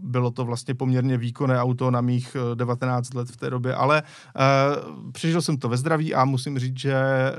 [0.01, 4.03] Bylo to vlastně poměrně výkonné auto na mých eh, 19 let v té době, ale
[4.03, 6.95] uh, přežil jsem to ve zdraví a musím říct, že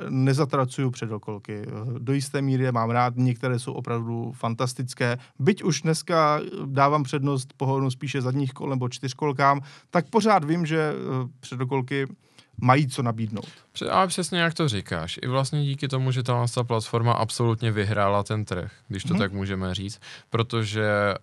[0.09, 1.63] nezatracuju předokolky.
[1.67, 5.19] Uh, Do jisté míry je mám rád, některé jsou opravdu fantastické.
[5.39, 10.93] Byť už dneska dávám přednost pohonu spíše zadních kol nebo čtyřkolkám, tak pořád vím, že
[11.41, 12.07] předokolky
[12.61, 13.47] mají co nabídnout.
[13.91, 15.19] Ale přesně jak to říkáš.
[15.23, 19.19] I vlastně díky tomu, že ta platforma absolutně vyhrála ten trh, když to Mhm.
[19.19, 21.15] tak můžeme říct, protože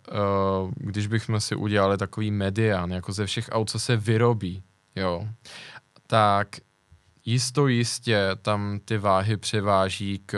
[0.64, 4.64] uh, když bychom si udělali takový median, jako ze všech aut, co se vyrobí,
[4.96, 5.28] jo,
[6.08, 6.48] tak
[7.28, 10.34] jisto jistě tam ty váhy převáží k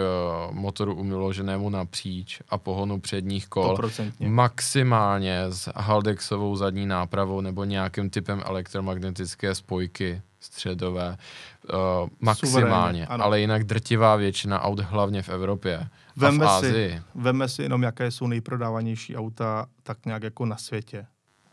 [0.50, 3.76] uh, motoru umiloženému napříč a pohonu předních kol.
[3.76, 4.12] 100%.
[4.30, 11.18] Maximálně s Haldexovou zadní nápravou nebo nějakým typem elektromagnetické spojky středové.
[11.74, 13.08] Uh, maximálně.
[13.08, 13.24] ano.
[13.24, 15.78] Ale jinak drtivá většina aut hlavně v Evropě.
[15.80, 17.02] a Vemme v si- Ázii.
[17.16, 21.06] Veme si jenom, jaké jsou nejprodávanější auta tak nějak jako na světě.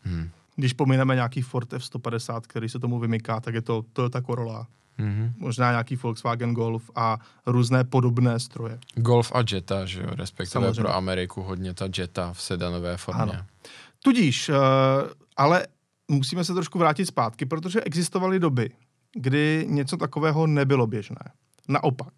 [0.03, 0.29] Hmm.
[0.55, 5.33] Když pomineme nějaký Ford F-150, který se tomu vymyká, tak je to Toyota Corolla, Mhm.
[5.37, 8.79] možná nějaký Volkswagen Golf a různé podobné stroje.
[8.95, 10.81] Golf a Jetta, že jo, respektive Samozřejmě.
[10.81, 13.21] pro Ameriku hodně ta Jetta v sedanové formě.
[13.21, 13.45] Ano.
[14.03, 14.55] Tudíž, uh,
[15.37, 15.67] ale
[16.11, 18.69] musíme se trošku vrátit zpátky, protože existovaly doby,
[19.15, 21.31] kdy něco takového nebylo běžné.
[21.69, 22.13] Naopak,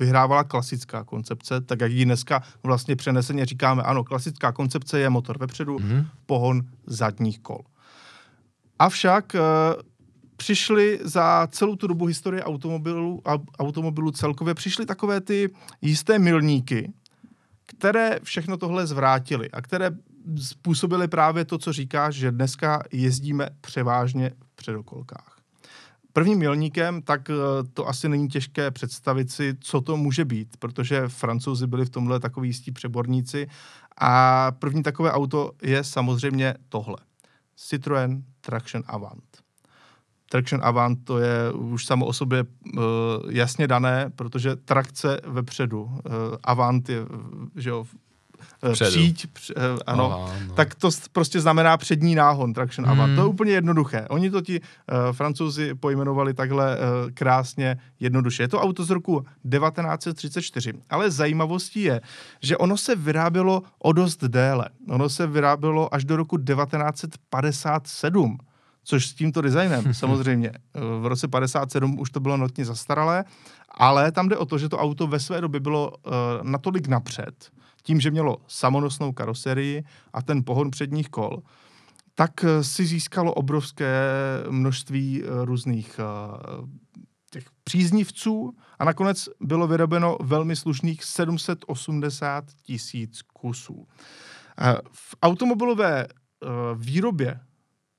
[0.00, 5.38] vyhrávala klasická koncepce, tak jak ji dneska vlastně přeneseně říkáme, ano, klasická koncepce je motor
[5.38, 6.06] vepředu, Mhm.
[6.26, 7.60] pohon zadních kol.
[8.78, 9.40] Avšak uh,
[10.36, 15.50] přišly za celou tu dobu historie automobilu, au- automobilu celkově, přišly takové ty
[15.82, 16.92] jisté milníky,
[17.66, 19.90] které všechno tohle zvrátily a které
[20.42, 25.35] způsobily právě to, co říkáš, že dneska jezdíme převážně v předokolkách.
[26.16, 27.34] Prvním milníkem, tak eh,
[27.74, 32.20] to asi není těžké představit si, co to může být, protože francouzi byli v tomhle
[32.20, 33.46] takový jistí přeborníci
[34.00, 36.96] a první takové auto je samozřejmě tohle.
[37.58, 39.24] Citroën Traction Avant.
[40.30, 42.82] Traction Avant to je už samo o sobě uh,
[43.28, 45.82] jasně dané, protože trakce vepředu.
[45.82, 46.00] Uh,
[46.44, 47.84] Avant je, eh, že jo,
[48.62, 48.90] eh, Vpředu.
[48.90, 50.54] příď, př, uh, ano, Aha, no.
[50.54, 53.06] tak to prostě znamená přední náhon, traction avant.
[53.08, 53.16] Hmm.
[53.16, 54.06] To je úplně jednoduché.
[54.10, 54.66] Oni to ti uh,
[55.12, 56.82] francouzi pojmenovali takhle uh,
[57.14, 58.42] krásně jednoduše.
[58.42, 62.00] Je to auto z roku 1934, ale zajímavostí je,
[62.42, 64.68] že ono se vyrábělo o dost déle.
[64.88, 68.38] Ono se vyrábělo až do roku 1957,
[68.84, 70.50] což s tímto designem samozřejmě.
[70.50, 73.24] eh, V roce 57 už to bylo notně zastaralé,
[73.70, 77.50] ale tam jde o to, že to auto ve své době bylo uh, natolik napřed,
[77.86, 81.42] tím, že mělo samonosnou karoserii a ten pohon předních kol,
[82.14, 83.94] tak eh, si získalo obrovské
[84.50, 86.02] množství eh, různých eh,
[87.30, 93.86] těch příznivců a nakonec bylo vyrobeno velmi slušných 780 tisíc kusů.
[94.92, 96.06] V automobilové
[96.74, 97.40] výrobě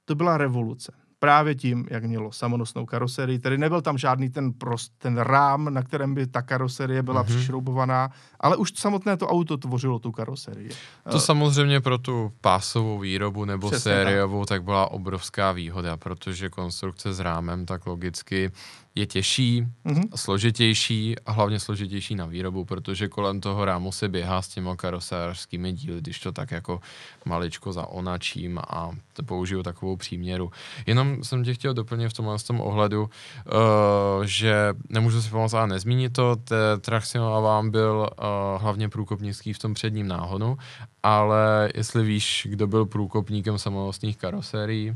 [0.05, 0.91] to byla revoluce.
[1.19, 5.83] Právě tím, jak mělo samonosnou karoserii, tedy nebyl tam žádný ten prost, ten rám, na
[5.83, 7.31] kterém by ta karoserie byla Mhm.
[7.31, 7.35] mm-hmm.
[7.37, 10.69] přišroubovaná, ale už samotné to auto tvořilo tu karoserii.
[11.11, 14.63] To samozřejmě pro tu pásovou výrobu nebo Přesně sériovou tak.
[14.63, 18.51] byla obrovská výhoda, protože konstrukce s rámem tak logicky
[18.97, 20.03] je těžší, Mhm.
[20.15, 25.73] složitější a hlavně složitější na výrobu, protože kolem toho rámu se běhá s těma karosářskými
[25.73, 26.79] díly, když to tak jako
[27.25, 30.51] maličko zaonačím a to použiju takovou příměru.
[30.85, 35.65] Jenom jsem tě chtěl doplnit v tomhle tom ohledu, uh, že nemůžu si pomoct a
[35.65, 36.35] nezmínit to,
[36.81, 40.57] Traction Avant byl uh, hlavně průkopnický v tom předním náhonu,
[41.03, 44.95] ale jestli víš, kdo byl průkopníkem samonosných karosérií,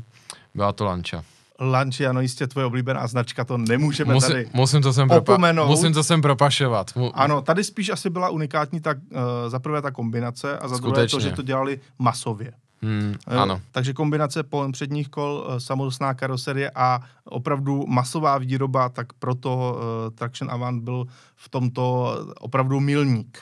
[0.54, 1.24] byla to Lancia.
[1.70, 4.48] Lancia, ano, jistě tvoje oblíbená značka, to nemůžeme Musím, tady.
[4.54, 5.66] musím, to sem propa- opomenout.
[5.66, 6.96] musím to sem propašovat.
[6.96, 10.76] Mu- Ano, tady spíš asi byla unikátní tak uh, za prvé ta kombinace a za
[10.76, 11.30] druhé to, Skutečně.
[11.30, 12.52] že to dělali masově.
[12.84, 13.60] Hmm, Eh, ano.
[13.72, 20.14] Takže kombinace pohon předních kol, eh, samonosná karoserie a opravdu masová výroba, tak proto uh,
[20.14, 23.38] Traction Avant byl v tomto opravdu milník.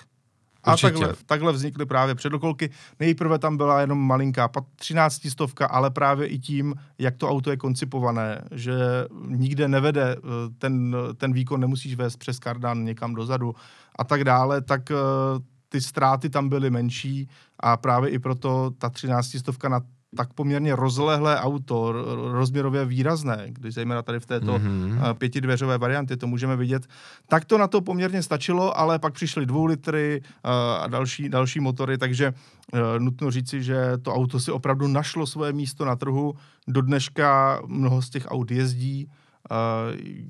[0.64, 0.92] A Určitě.
[0.92, 2.70] takhle, takhle vznikly právě předokolky.
[3.00, 7.50] Nejprve tam byla jenom malinká pat- 13 stovka, ale právě i tím, jak to auto
[7.50, 8.74] je koncipované, že
[9.26, 10.20] nikde nevede eh,
[10.58, 13.54] ten, ten výkon, nemusíš vést přes kardan někam dozadu
[13.98, 14.94] a tak dále, tak eh,
[15.68, 17.28] ty ztráty tam byly menší
[17.60, 19.80] a právě i proto ta 13 stovka na
[20.16, 21.92] tak poměrně rozlehlé auto,
[22.32, 24.68] rozměrově výrazné, když zejména tady v této Mhm.
[24.68, 25.14] mm-hmm.
[25.14, 26.86] pětidveřové varianty, to můžeme vidět,
[27.28, 30.48] tak to na to poměrně stačilo, ale pak přišly dvou litry eh,
[30.80, 32.34] a další, další motory, takže
[32.74, 36.34] eh, nutno říci, že to auto si opravdu našlo svoje místo na trhu.
[36.68, 39.10] Do dneška mnoho z těch aut jezdí,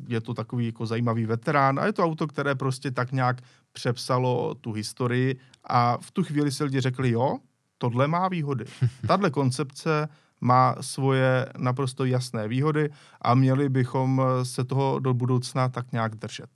[0.08, 3.40] je to takový jako zajímavý veterán a je to auto, které prostě tak nějak
[3.72, 7.36] přepsalo tu historii a v tu chvíli si lidi řekli, jo,
[7.80, 8.64] tohle má výhody.
[9.06, 10.08] Tahle koncepce
[10.40, 12.90] má svoje naprosto jasné výhody
[13.22, 16.50] a měli bychom se toho do budoucna tak nějak držet.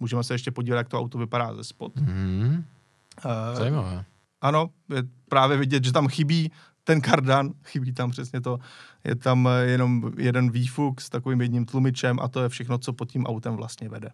[0.00, 1.96] Můžeme se ještě podívat, jak to auto vypadá ze spod.
[1.96, 2.64] Mhm.
[3.24, 4.04] Eh, Zajímavé.
[4.40, 6.52] ano, je právě vidět, že tam chybí
[6.84, 8.58] ten kardan, chybí tam přesně to,
[9.04, 12.92] je tam eh, jenom jeden výfuk s takovým jedním tlumičem a to je všechno, co
[12.92, 14.10] pod tím autem vlastně vede.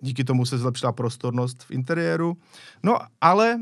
[0.00, 2.36] Díky tomu se zlepšila prostornost v interiéru.
[2.82, 3.58] No, ale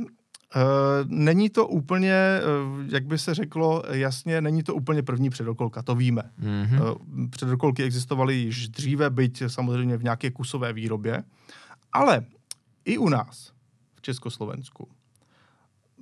[1.04, 2.40] není to úplně, e,
[2.88, 6.22] jak by se řeklo jasně, není to úplně první předokolka, to víme.
[6.38, 6.76] Mhm.
[6.76, 11.22] Eh, Předokolky existovaly již dříve, byť samozřejmě v nějaké kusové výrobě,
[11.92, 12.24] ale
[12.84, 13.52] i u nás,
[13.94, 14.88] v Československu,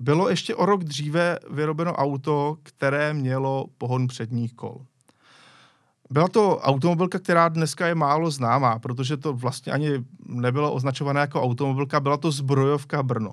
[0.00, 4.84] bylo ještě o rok dříve vyrobeno auto, které mělo pohon předních kol.
[6.10, 9.90] Byla to automobilka, která dneska je málo známá, protože to vlastně ani
[10.26, 13.32] nebylo označované jako automobilka, byla to zbrojovka Brno.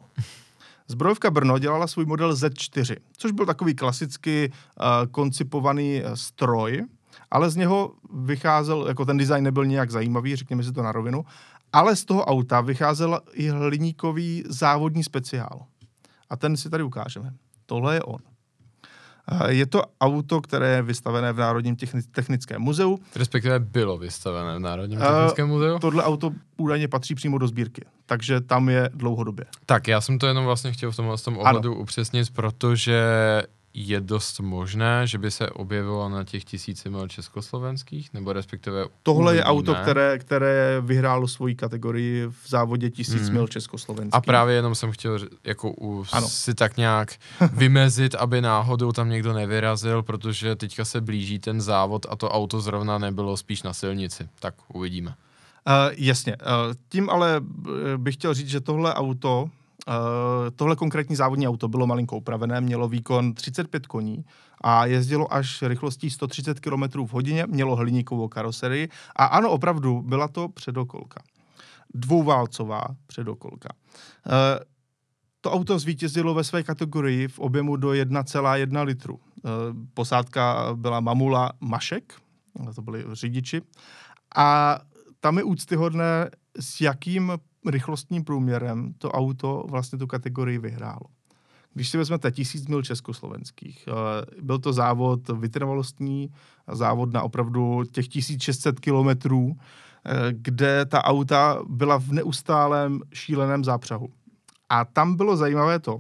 [0.88, 6.86] Zbrojovka Brno dělala svůj model Z4, což byl takový klasicky uh, koncipovaný uh, stroj,
[7.32, 11.26] ale z něho vycházel, jako ten design nebyl nějak zajímavý, řekněme si to na rovinu,
[11.74, 15.66] ale z toho auta vycházel i hliníkový závodní speciál.
[16.30, 17.34] A ten si tady ukážeme.
[17.66, 18.20] Tohle je on.
[19.48, 23.00] Je to auto, které je vystavené v Národním techni- technickém muzeu.
[23.16, 25.80] Respektive bylo vystavené v Národním technickém muzeu.
[25.80, 29.46] Tohle auto údajně patří přímo do sbírky, takže tam je dlouhodobě.
[29.66, 33.02] Tak, já jsem to jenom vlastně chtěl v tomhle tom ohledu upřesnit, protože
[33.80, 39.36] je dost možné, že by se objevilo na těch tisíci mil československých, nebo respektive Tohle
[39.36, 39.50] je uvidíme.
[39.74, 43.34] auto, které, které vyhrálo svoji kategorii v závodě tisíc Hmm.
[43.34, 44.12] mil československý.
[44.18, 46.28] A právě jenom jsem chtěl jako u, Ano.
[46.28, 47.16] si tak nějak
[47.54, 52.62] vymezit, aby náhodou tam někdo nevyrazil, protože teďka se blíží ten závod a to auto
[52.62, 54.30] zrovna nebylo spíš na silnici.
[54.40, 55.10] Tak uvidíme.
[55.68, 56.36] Uh, jasně.
[56.38, 57.42] Uh, tím ale
[57.94, 59.50] eh, bych chtěl říct, že tohle auto,
[60.56, 64.26] tohle konkrétní závodní auto bylo malinko upravené, mělo výkon 35 koní
[64.62, 70.28] a jezdilo až rychlostí 130 km v hodině, mělo hliníkovou karoserii a ano, opravdu, byla
[70.28, 71.22] to předokolka.
[71.94, 73.70] Dvouválcová předokolka.
[74.26, 74.34] Uh,
[75.42, 79.14] to auto zvítězilo ve své kategorii v objemu do 1,1 litru.
[79.16, 79.52] Uh,
[79.94, 82.14] posádka byla Mamula Mašek,
[82.76, 83.62] to byli řidiči,
[84.36, 84.80] a
[85.20, 87.32] tam je úctyhodné, s jakým
[87.70, 91.06] rychlostním průměrem to auto vlastně tu kategorii vyhrálo.
[91.74, 96.30] Když si vezmete tisíc mil československých, eh, byl to závod vytrvalostní,
[96.72, 99.58] závod na opravdu těch 1600 kilometrů,
[100.06, 104.10] eh, kde ta auta byla v neustálém šíleném zápřahu.
[104.70, 106.00] A tam bylo zajímavé to,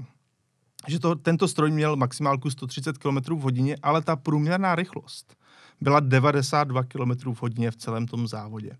[0.88, 5.36] že to, tento stroj měl maximálku 130 km v hodině, ale ta průměrná rychlost
[5.82, 8.78] byla 92 km v hodině v celém tom závodě.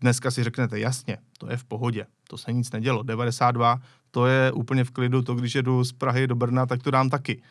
[0.00, 3.02] Dneska si řeknete, jasně, to je v pohodě, to se nic nedělo.
[3.02, 3.80] 92,
[4.10, 7.10] to je úplně v klidu, to když jedu z Prahy do Brna, tak to dám
[7.10, 7.42] taky.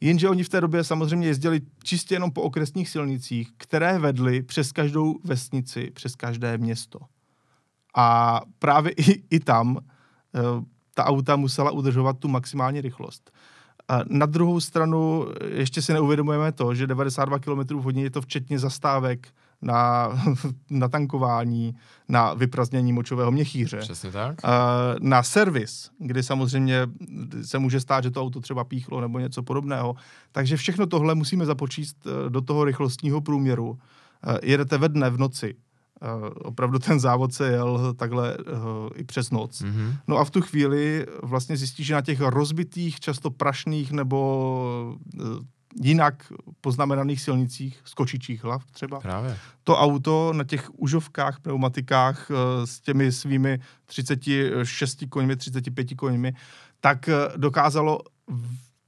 [0.00, 4.72] Jenže oni v té době samozřejmě jezdili čistě jenom po okresních silnicích, které vedly přes
[4.72, 6.98] každou vesnici, přes každé město.
[7.96, 9.78] A právě i, i tam
[10.34, 10.40] eh,
[10.94, 13.30] ta auta musela udržovat tu maximální rychlost.
[14.08, 19.28] Na druhou stranu ještě si neuvědomujeme to, že 92 km hodině je to včetně zastávek
[19.62, 20.08] na,
[20.70, 21.74] na tankování,
[22.08, 24.36] na vypraznění močového měchýře, Přesně tak?
[24.44, 24.48] eh,
[25.00, 26.80] na servis, kdy samozřejmě
[27.42, 29.94] se může stát, že to auto třeba píchlo nebo něco podobného.
[30.32, 33.78] Takže všechno tohle musíme započíst eh, do toho rychlostního průměru.
[34.26, 35.54] Eh, Jedete ve dne, v noci.
[36.34, 38.36] Opravdu ten závod se jel takhle
[38.94, 39.62] i přes noc.
[39.62, 39.94] Mhm.
[40.08, 44.96] No a v tu chvíli vlastně zjistíš, že na těch rozbitých, často prašných nebo
[45.80, 49.36] jinak poznamenaných silnicích, skočičích hlav třeba, Právě.
[49.64, 56.32] to auto na těch užovkách, pneumatikách eh, s těmi svými 36 koňmi, 35 koňmi,
[56.80, 58.00] tak eh, dokázalo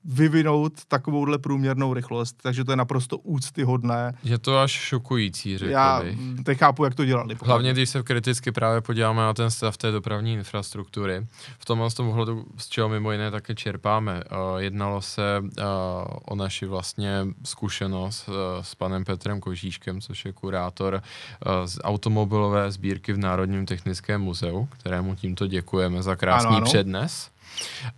[0.04, 4.14] vyvinout takovouhle průměrnou rychlost, takže to je naprosto úctyhodné.
[4.22, 6.18] Je to až šokující, řekl Já bych.
[6.44, 7.36] teď chápu, jak to dělali.
[7.44, 11.26] Hlavně, když se kriticky právě podíváme na ten stav té dopravní infrastruktury.
[11.58, 14.24] V tomhle z tom ohledu, z čeho mimo jiné také čerpáme.
[14.24, 15.64] Uh, jednalo se uh,
[16.24, 21.02] o naši vlastně zkušenost uh, s panem Petrem Kožíškem, což je kurátor
[21.64, 26.66] z automobilové sbírky v Národním technickém muzeu, kterému tímto děkujeme za krásný ano, ano.
[26.66, 27.30] přednes.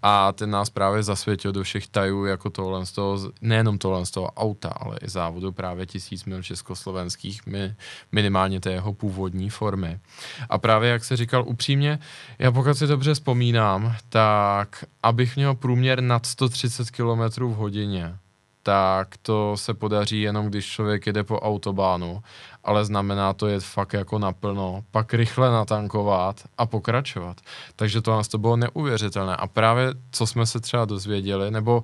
[0.03, 4.11] A ten nás právě zasvětil do všech tajů jako tohle z toho, nejenom tohle z
[4.11, 7.75] toho auta, ale i závodu právě tisíc mil československých, mi,
[8.13, 10.01] minimálně té jeho původní formy.
[10.49, 11.99] A právě jak se říkal upřímně,
[12.39, 18.19] já pokud si dobře vzpomínám, tak abych měl průměr nad 130 km v hodině,
[18.63, 22.23] tak to se podaří jenom, když člověk jede po autobánu,
[22.65, 27.37] ale znamená to jet fakt jako naplno, pak rychle natankovat a pokračovat.
[27.77, 29.37] Takže to nás to bylo neuvěřitelné.
[29.37, 31.83] A právě co jsme se třeba dozvěděli, nebo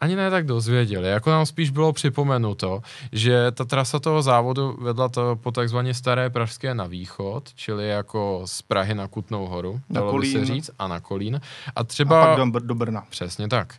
[0.00, 2.80] ani ne tak dozvěděli, jako nám spíš bylo připomenuto,
[3.12, 8.42] že ta trasa toho závodu vedla to po takzvaně Staré Pražské na východ, čili jako
[8.44, 11.40] z Prahy na Kutnou horu, na dalo by se říct, a na Kolín.
[11.76, 12.22] A třeba...
[12.22, 13.04] A pak do, do Brna.
[13.10, 13.74] Přesně tak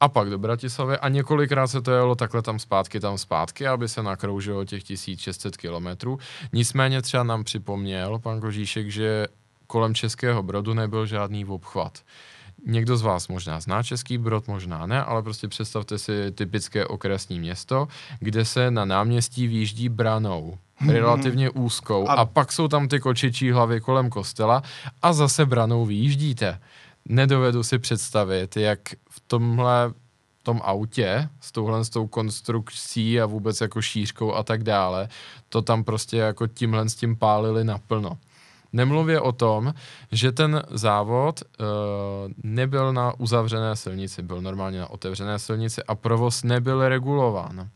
[0.00, 3.88] a pak do Bratislavy a několikrát se to jelo takhle tam zpátky, tam zpátky, aby
[3.88, 6.18] se nakroužilo těch 1600 kilometrů.
[6.52, 9.26] Nicméně třeba nám připomněl pan Kožíšek, že
[9.66, 11.98] kolem Českého Brodu nebyl žádný obchvat.
[12.66, 17.40] Někdo z vás možná zná Český Brod, možná ne, ale prostě představte si typické okresní
[17.40, 17.88] město,
[18.20, 20.58] kde se na náměstí výjíždí branou
[20.88, 22.12] relativně úzkou a...
[22.12, 24.62] a pak jsou tam ty kočičí hlavy kolem kostela
[25.02, 26.60] a zase branou vyjíždíte
[27.10, 29.92] nedovedu si představit, jak v tomhle
[30.42, 35.08] tom autě s touhle s tou konstrukcí a vůbec jako šířkou a tak dále,
[35.48, 38.18] to tam prostě jako tímhle s tím pálili naplno.
[38.72, 39.74] Nemluvě o tom,
[40.12, 41.66] že ten závod uh,
[42.42, 47.68] nebyl na uzavřené silnici, byl normálně na otevřené silnici a provoz nebyl regulován.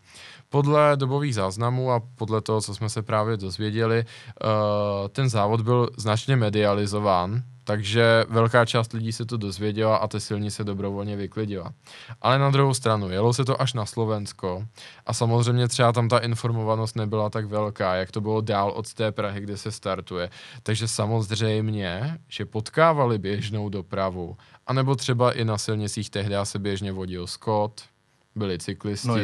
[0.49, 5.91] Podle dobových záznamů a podle toho, co jsme se právě dozvěděli, uh, ten závod byl
[5.97, 11.73] značně medializován, takže velká část lidí se to dozvěděla a ty silnice dobrovolně vyklidila.
[12.21, 14.67] Ale na druhou stranu, jelo se to až na Slovensko
[15.07, 19.13] a samozřejmě třeba tam ta informovanost nebyla tak velká, jak to bylo dál od té
[19.13, 20.31] Prahy, kde se startuje.
[20.63, 27.27] Takže samozřejmě, že potkávali běžnou dopravu, anebo třeba i na silnicích tehdy se běžně vodil
[27.27, 27.83] Scott,
[28.35, 29.17] byli cyklisti, no,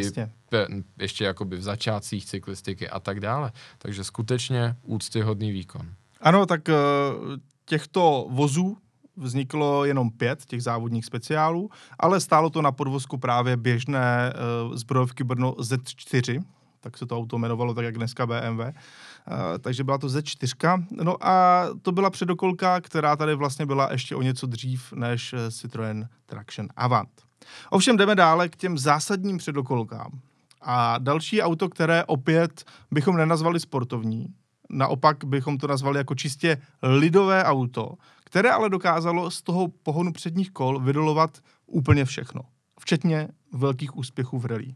[0.99, 3.53] ještě jakoby v začátcích cyklistiky a tak dále.
[3.79, 5.87] Takže skutečně úctyhodný výkon.
[6.21, 6.75] Ano, tak uh,
[7.71, 8.77] těchto vozů
[9.17, 15.25] vzniklo jenom pět těch závodních speciálů, ale stálo to na podvozku právě běžné uh, zbrojovky
[15.25, 16.43] Brno Z4,
[16.81, 18.61] tak se to auto jmenovalo tak, jak dneska BMW.
[18.61, 18.73] Uh,
[19.61, 20.87] takže byla to Z4.
[20.91, 26.09] No a to byla předokolka, která tady vlastně byla ještě o něco dřív než Citroën
[26.27, 27.11] Traction Avant.
[27.71, 30.21] Ovšem jdeme dále k těm zásadním předokolkám.
[30.63, 34.35] A další auto, které opět bychom nenazvali sportovní,
[34.71, 40.51] naopak bychom to nazvali jako čistě lidové auto, které ale dokázalo z toho pohonu předních
[40.51, 42.41] kol vydolovat úplně všechno,
[42.81, 44.75] včetně velkých úspěchů v rally.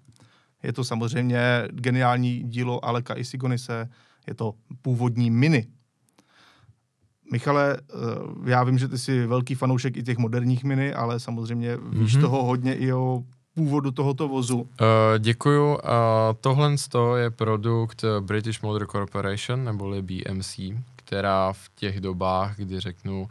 [0.62, 3.88] Je to samozřejmě geniální dílo Aleka Isigonise,
[4.26, 5.66] je to původní mini.
[7.32, 11.76] Michale, eh, já vím, že ty jsi velký fanoušek i těch moderních mini, ale samozřejmě
[11.76, 12.20] víš mm-hmm.
[12.20, 14.56] toho hodně i o původu tohoto vozu?
[14.56, 14.66] Uh,
[15.18, 15.74] děkuju.
[15.74, 15.78] Uh,
[16.40, 16.74] tohle
[17.16, 20.60] je produkt British Motor Corporation, neboli BMC,
[20.96, 23.28] která v těch dobách, kdy řeknu, uh,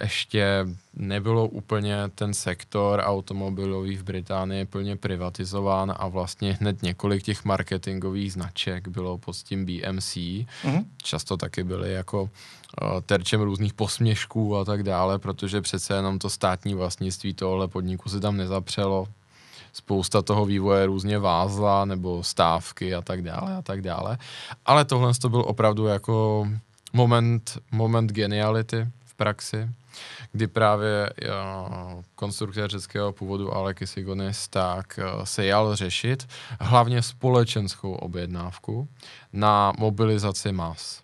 [0.00, 7.44] ještě nebylo úplně ten sektor automobilový v Británii plně privatizován a vlastně hned několik těch
[7.44, 10.14] marketingových značek bylo pod tím BMC.
[10.14, 10.84] Mm-hmm.
[11.02, 12.28] Často taky byly jako uh,
[13.06, 18.20] terčem různých posměšků a tak dále, protože přece jenom to státní vlastnictví tohle podniku se
[18.20, 19.06] tam nezapřelo,
[19.72, 24.18] spousta toho vývoje různě vázla nebo stávky a tak dále a tak dále.
[24.66, 26.46] Ale tohle to byl opravdu jako
[26.92, 29.68] moment, moment geniality v praxi,
[30.32, 36.28] kdy právě uh, konstruktor řeckého původu Alek Sigonis tak uh, se jal řešit
[36.60, 38.88] hlavně společenskou objednávku
[39.32, 41.02] na mobilizaci mas.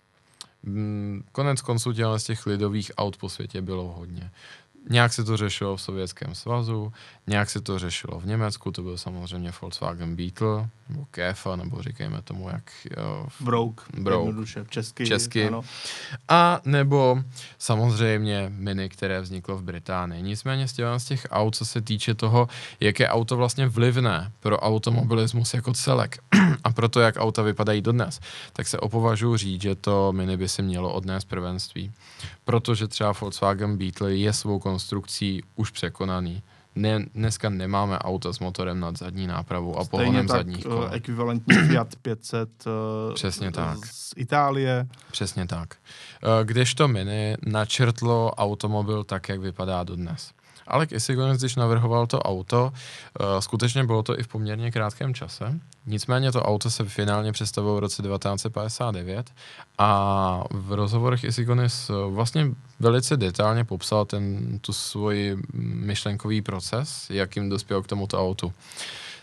[0.63, 4.31] Mm, konec konců z těch lidových aut po světě bylo hodně.
[4.89, 6.93] Nějak se to řešilo v Sovětském svazu,
[7.27, 12.21] nějak se to řešilo v Německu, to byl samozřejmě Volkswagen Beetle, nebo Kéfa, nebo říkejme
[12.21, 12.71] tomu, jak...
[12.97, 14.25] Jo, Brouk, Brouk.
[14.25, 15.05] jednoduše, česky.
[15.05, 15.47] česky.
[15.47, 15.63] Ano.
[16.29, 17.23] A nebo
[17.57, 20.21] samozřejmě Mini, které vzniklo v Británii.
[20.21, 22.47] Nicméně z těch, z těch aut, co se týče toho,
[22.79, 26.17] jak je auto vlastně vlivné pro automobilismus jako celek
[26.63, 28.19] a proto, jak auta vypadají dodnes,
[28.53, 31.91] tak se opovažuji říct, že to Mini by si mělo odnést prvenství.
[32.45, 36.43] Protože třeba Volkswagen Beetle je svou konstrukcí už překonaný
[36.77, 40.69] ne, dneska nemáme auta s motorem nad zadní nápravou a Stejně pohonem tak zadních eh,
[40.69, 40.89] kol.
[40.91, 43.85] ekvivalentní Fiat 500 eh, Přesně tak.
[43.85, 44.87] z Itálie.
[45.11, 45.75] Přesně tak.
[46.23, 50.31] Eh, Kdežto Mini načrtlo automobil tak, jak vypadá dodnes.
[50.67, 55.59] Alek Isigonis, když navrhoval to auto, eh, skutečně bylo to i v poměrně krátkém čase.
[55.85, 59.31] Nicméně to auto se finálně představilo v roce 1959
[59.77, 67.49] a v rozhovorech Isigonis eh, vlastně velice detailně popsal ten, tu svůj myšlenkový proces, jakým
[67.49, 68.53] dospěl k tomuto autu.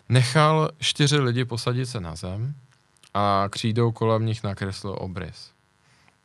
[0.09, 2.55] Nechal čtyři lidi posadit se na zem
[3.15, 5.51] a křídou kolem nich nakreslil obrys.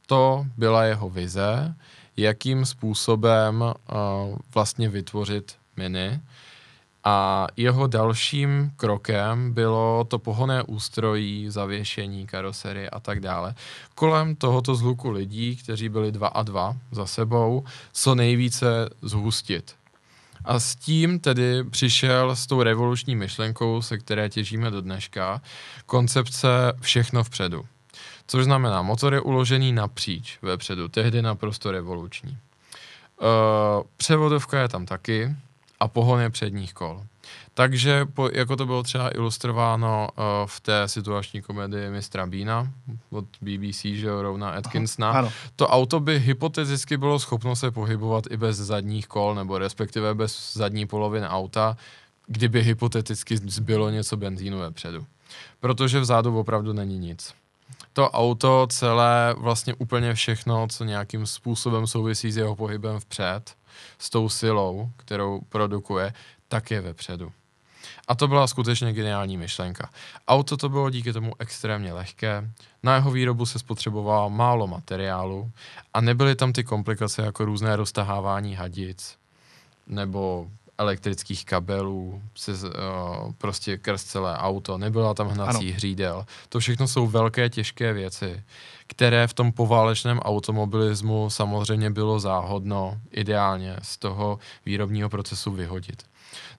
[0.05, 1.75] To byla jeho vize,
[2.19, 3.73] jakým způsobem uh,
[4.53, 6.19] vlastně vytvořit mini.
[7.03, 13.55] A jeho dalším krokem bylo to pohonné ústrojí, zavěšení, karosery a tak dále.
[13.95, 17.63] Kolem tohoto zhluku lidí, kteří byli dva a dva za sebou,
[17.93, 19.75] co nejvíce zhustit.
[20.45, 25.41] A s tím tedy přišel s tou revoluční myšlenkou, se které těžíme do dneška,
[25.85, 26.47] koncepce
[26.81, 27.65] všechno vpředu.
[28.29, 32.37] Což znamená, motor je uložený napříč vepředu, tehdy naprosto revoluční.
[33.21, 33.27] Uh,
[33.97, 35.35] převodovka je tam taky
[35.79, 37.01] a pohon je předních kol.
[37.53, 42.71] Takže, po, jako to bylo třeba ilustrováno uh, v té situační komedii Mistra Beana
[43.09, 45.31] od BBC, že jo, Rovna Atkinsona, Ano.
[45.55, 50.53] to auto by hypoteticky bylo schopno se pohybovat i bez zadních kol, nebo respektive bez
[50.53, 51.77] zadní poloviny auta,
[52.27, 55.05] kdyby hypoteticky zbylo něco benzínu vepředu.
[55.59, 57.33] Protože vzadu opravdu není nic.
[57.93, 63.55] To auto celé, vlastně úplně všechno, co nějakým způsobem souvisí s jeho pohybem vpřed,
[63.99, 66.13] s tou silou, kterou produkuje,
[66.47, 67.31] tak je vepředu.
[68.07, 69.89] A to byla skutečně geniální myšlenka.
[70.27, 72.51] Auto to bylo díky tomu extrémně lehké,
[72.83, 75.51] na jeho výrobu se spotřebovalo málo materiálu
[75.93, 79.17] a nebyly tam ty komplikace jako různé roztahávání hadic
[79.87, 80.47] nebo
[80.79, 82.59] elektrických kabelů, se, uh,
[83.37, 85.75] prostě krz celé auto, nebyla tam hnací Ano.
[85.75, 86.25] hřídel.
[86.49, 88.43] To všechno jsou velké, těžké věci,
[88.87, 96.03] které v tom poválečném automobilismu samozřejmě bylo záhodno ideálně z toho výrobního procesu vyhodit.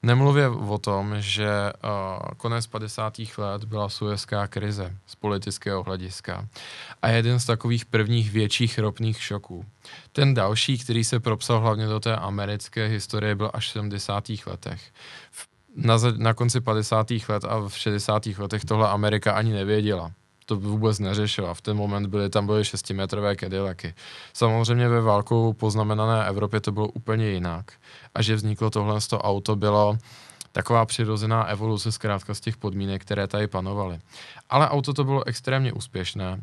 [0.03, 1.91] Nemluvě o tom, že uh,
[2.37, 3.15] konec 50.
[3.39, 6.49] let byla suezká krize z politického hlediska
[7.03, 9.65] a jeden z takových prvních větších ropných šoků.
[10.13, 14.25] Ten další, který se propsal hlavně do té americké historie, byl až v 70.
[14.47, 14.83] letech.
[15.77, 17.07] Na, na konci 50.
[17.29, 18.27] let a v 60.
[18.27, 20.13] letech tohle Amerika ani nevěděla
[20.51, 21.55] to vůbec neřešila.
[21.55, 23.95] V ten moment byly tam byly šestimetrové Cadillacy.
[24.33, 27.73] Samozřejmě ve válkou poznamenané Evropě to bylo úplně jinak.
[28.15, 29.99] A že vzniklo tohle toho auto bylo
[30.53, 33.99] taková přirozená evoluce zkrátka z těch podmínek, které tady panovaly.
[34.51, 36.41] Ale auto to bylo extrémně úspěšné.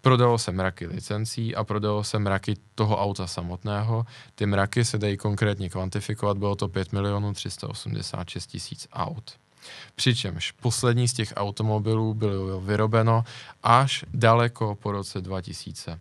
[0.00, 4.06] Prodalo se mraky licencí a prodalo se mraky toho auta samotného.
[4.34, 9.45] Ty mraky se dají konkrétně kvantifikovat, bylo to 5 milionů 386 tisíc aut.
[9.94, 13.24] Přičemž poslední z těch automobilů bylo vyrobeno
[13.62, 16.00] až daleko po roce 2000.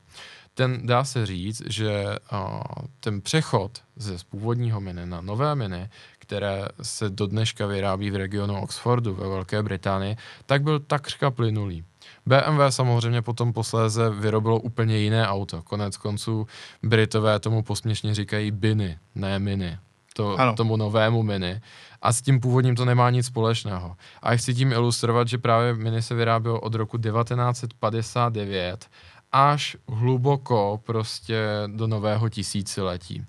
[0.53, 2.61] Ten dá se říct, že uh,
[2.99, 5.89] ten přechod ze z původního mini na nové mini,
[6.19, 11.83] které se do dneška vyrábí v regionu Oxfordu ve Velké Británii, tak byl takřka plynulý.
[12.25, 15.61] BMW samozřejmě potom posléze vyrobilo úplně jiné auto.
[15.61, 16.47] Konec konců
[16.83, 19.77] Britové tomu posměšně říkají Biny, ne Mini.
[20.13, 20.55] To, Ano.
[20.55, 21.61] tomu novému Mini.
[22.05, 23.95] A s tím původním to nemá nic společného.
[24.21, 28.89] A chci tím ilustrovat, že právě Mini se vyrábělo od roku 1959
[29.31, 33.25] až hluboko prostě do nového tisíciletí.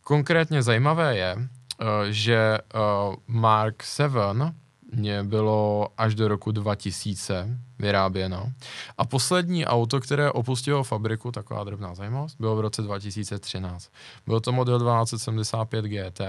[0.00, 2.78] Konkrétně zajímavé je, eh, že eh,
[3.26, 4.54] Mark 7
[4.92, 8.52] mě bylo až do roku 2000 vyráběno.
[8.98, 13.90] A poslední auto, které opustilo fabriku, taková drobná zajímavost, bylo v roce 2013.
[14.26, 16.20] Byl to model 1275 GT,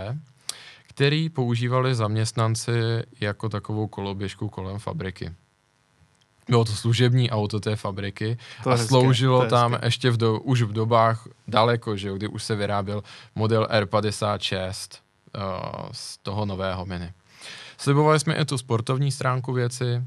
[0.98, 2.72] který používali zaměstnanci
[3.22, 5.32] jako takovou koloběžku kolem fabriky.
[6.50, 9.88] Bylo to služební auto té fabriky To a hezké, sloužilo to tam hezké.
[9.88, 13.04] ještě v do, už v dobách daleko, že jo, kdy už se vyráběl
[13.36, 14.98] model R56
[15.38, 15.44] uh,
[15.92, 17.14] z toho nového mini.
[17.78, 19.86] Slibovali jsme i tu sportovní stránku věci.
[19.96, 20.04] Uh,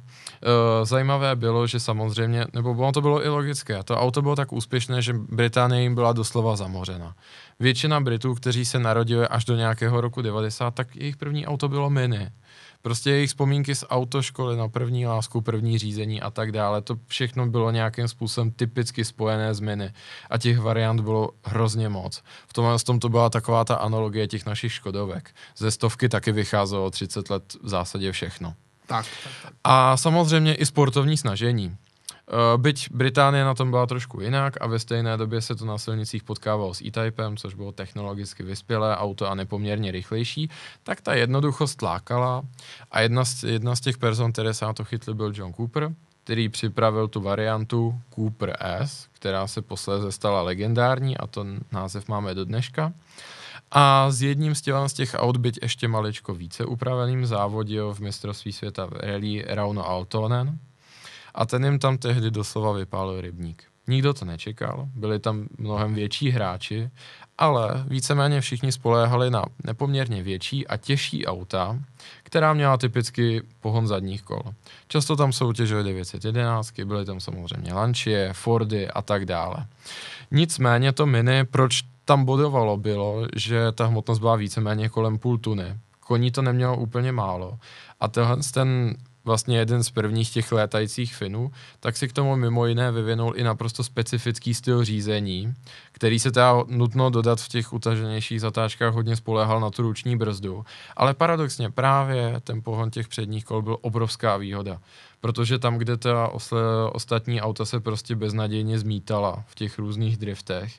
[0.87, 5.03] zajímavé bylo, že samozřejmě, nebo ono to bylo i logické, to auto bylo tak úspěšné,
[5.03, 7.15] že Británie jim byla doslova zamořena.
[7.61, 11.91] Většina Britů, kteří se narodili až do nějakého roku 90, tak jejich první auto bylo
[11.91, 12.31] mini.
[12.83, 17.47] Prostě jejich vzpomínky z autoškoly na první lásku, první řízení a tak dále, to všechno
[17.47, 19.93] bylo nějakým způsobem typicky spojené s mini.
[20.31, 22.23] A těch variant bylo hrozně moc.
[22.47, 25.31] V tomhle s tom to byla taková ta analogie těch našich škodovek.
[25.57, 28.55] Ze stovky taky vycházelo 30 let v zásadě všechno.
[28.87, 29.53] Tak, tak, tak.
[29.65, 31.77] A samozřejmě i sportovní snažení.
[32.57, 36.23] Byť Británie na tom byla trošku jinak a ve stejné době se to na silnicích
[36.23, 40.51] potkávalo s E-Typem, což bylo technologicky vyspělé auto a nepoměrně rychlejší,
[40.83, 42.43] tak ta jednoduchost lákala
[42.91, 45.95] a jedna z, jedna z těch person, které se na to chytli, byl John Cooper,
[46.25, 52.35] který připravil tu variantu Cooper S, která se posléze stala legendární a to název máme
[52.35, 52.93] do dneška.
[53.71, 58.53] A s jedním z z těch aut, byť ještě maličko více upraveným, závodil v mistrovství
[58.53, 60.59] světa v rally Rauno Altonen
[61.35, 63.65] a ten jim tam tehdy doslova vypálil rybník.
[63.89, 66.91] Nikdo to nečekal, byli tam mnohem větší hráči,
[67.39, 71.79] ale víceméně všichni spoléhali na nepoměrně větší a těžší auta,
[72.23, 74.43] která měla typicky pohon zadních kol.
[74.89, 79.67] Často tam soutěžili 911, byly tam samozřejmě Lancia, Fordy a tak dále.
[80.31, 85.79] Nicméně to Mini, proč tam bodovalo, bylo, že ta hmotnost byla víceméně kolem půl tuny.
[86.01, 87.59] Koní to nemělo úplně málo.
[88.01, 91.51] A tenhle ten vlastně jeden z prvních těch létajících Finů,
[91.81, 95.55] tak si k tomu mimo jiné vyvinul i naprosto specifický styl řízení,
[95.93, 100.65] který se teda nutno dodat v těch utaženějších zatáčkách hodně spolehal na tu ruční brzdu.
[100.97, 104.81] Ale paradoxně právě ten pohon těch předních kol byl obrovská výhoda,
[105.21, 106.61] protože tam, kde ta osle,
[106.93, 110.73] ostatní auta se prostě beznadějně zmítala v těch různých driftech,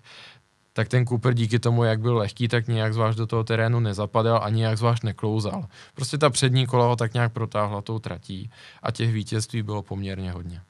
[0.73, 4.39] tak ten Cooper díky tomu, jak byl lehký, tak nějak zvlášť do toho terénu nezapadal
[4.43, 5.65] a nějak zvlášť neklouzal.
[5.95, 8.49] Prostě ta přední kola ho tak nějak protáhla tou tratí
[8.83, 10.61] a těch vítězství bylo poměrně hodně.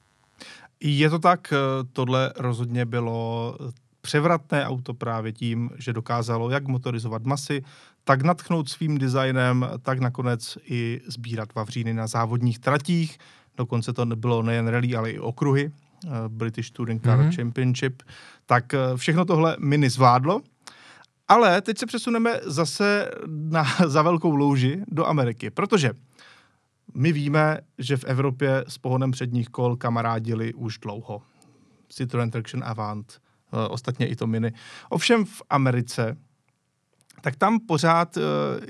[0.80, 1.56] Je to tak, eh,
[1.92, 3.56] tohle rozhodně bylo
[4.00, 7.64] převratné auto právě tím, že dokázalo jak motorizovat masy,
[8.04, 13.18] tak natchnout svým designem, tak nakonec i sbírat vavříny na závodních tratích.
[13.56, 15.72] Dokonce to nebylo nejen rally, ale i okruhy.
[16.04, 17.36] Eh, British Touring Car mm-hmm.
[17.36, 18.02] Championship,
[18.46, 20.40] tak eh, všechno tohle Mini zvládlo.
[21.28, 25.92] Ale teď se přesuneme zase na, za velkou louži do Ameriky, protože
[26.94, 31.22] my víme, že v Evropě s pohonem předních kol kamarádili už dlouho.
[31.88, 33.12] Citroen Traction Avant,
[33.52, 34.52] eh, ostatně i to Mini.
[34.88, 36.16] Ovšem v Americe
[37.22, 38.22] tak tam pořád uh,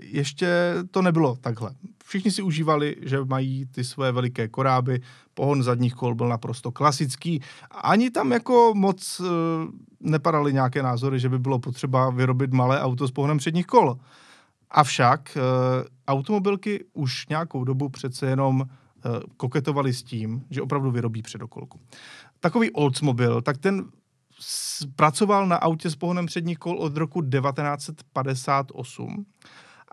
[0.03, 1.71] ještě to nebylo takhle.
[2.05, 5.01] Všichni si užívali, že mají ty své veliké koráby,
[5.35, 7.43] pohon zadních kol byl naprosto klasický.
[7.71, 9.27] Ani tam jako moc uh,
[10.01, 13.99] nepadaly nějaké názory, že by bylo potřeba vyrobit malé auto s pohonem předních kol.
[14.71, 15.43] Avšak uh,
[16.09, 18.65] automobilky už nějakou dobu přece jenom
[19.37, 21.81] koketovali s tím, že opravdu vyrobí předokolku.
[22.41, 23.85] Takový Oldsmobile, tak ten
[24.97, 29.27] pracoval na autě s pohonem předních kol od roku 1958.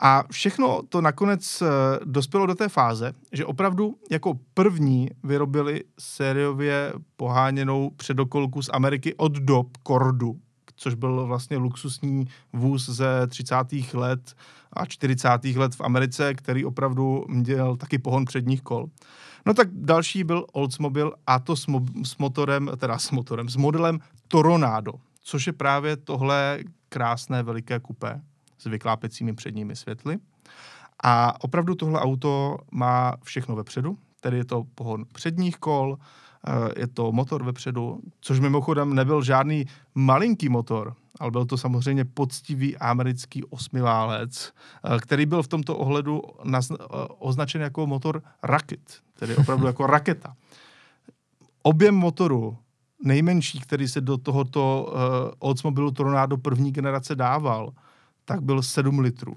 [0.02, 1.66] A všechno to nakonec eh,
[2.06, 9.32] dospělo do té fáze, že opravdu jako první vyrobili sériově poháněnou předokolku z Ameriky od
[9.32, 10.39] dob Kordu,
[10.76, 13.56] což byl vlastně luxusní vůz ze 30.
[13.93, 14.36] let
[14.74, 15.30] a 40.
[15.56, 18.89] let v Americe, který opravdu měl taky pohon předních kol.
[19.50, 23.56] No tak další byl Oldsmobile a to s, mo- s motorem, teda s motorem, s
[23.56, 28.22] modelem Toronado, což je právě tohle krásné veliké kupé
[28.58, 30.18] s vyklápecími předními světly.
[31.04, 35.97] A opravdu tohle auto má všechno vepředu, tedy je to pohon předních kol,
[36.47, 42.05] eh, je to motor vepředu, což mimochodem nebyl žádný malinký motor, ale byl to samozřejmě
[42.05, 44.53] poctivý americký osmiválec,
[44.84, 46.22] eh, který byl v tomto ohledu
[46.53, 46.57] eh,
[47.20, 50.36] označen jako motor Rocket, tedy opravdu jako raketa.
[51.63, 52.57] Objem motoru
[53.03, 54.99] nejmenší, který se do tohoto uh,
[55.39, 57.74] Oldsmobile Tornado první generace dával,
[58.26, 59.36] tak byl 7 litrů.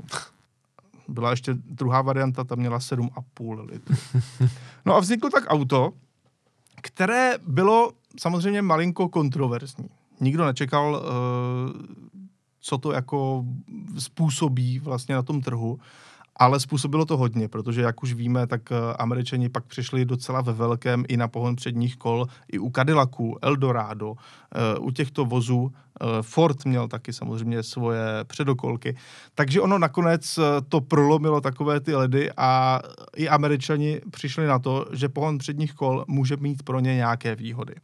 [1.09, 3.97] Byla ještě druhá varianta, ta měla 7,5 litrů.
[4.85, 5.93] No a vzniklo tak auto,
[6.83, 9.89] které bylo samozřejmě malinko kontroverzní.
[10.23, 11.83] Nikdo nečekal, uh,
[12.61, 13.45] co to jako
[13.99, 15.79] způsobí vlastně na tom trhu.
[16.37, 20.53] Ale způsobilo to hodně, protože jak už víme, tak eh, američani pak přišli docela ve
[20.53, 25.72] velkém i na pohon předních kol, i u Cadillacu, Eldorado, eh, u těchto vozů.
[25.72, 28.97] Eh, Ford měl taky samozřejmě svoje předokolky.
[29.35, 32.80] Takže ono nakonec to prolomilo takové ty ledy a
[33.16, 37.74] i američani přišli na to, že pohon předních kol může mít pro ně nějaké výhody.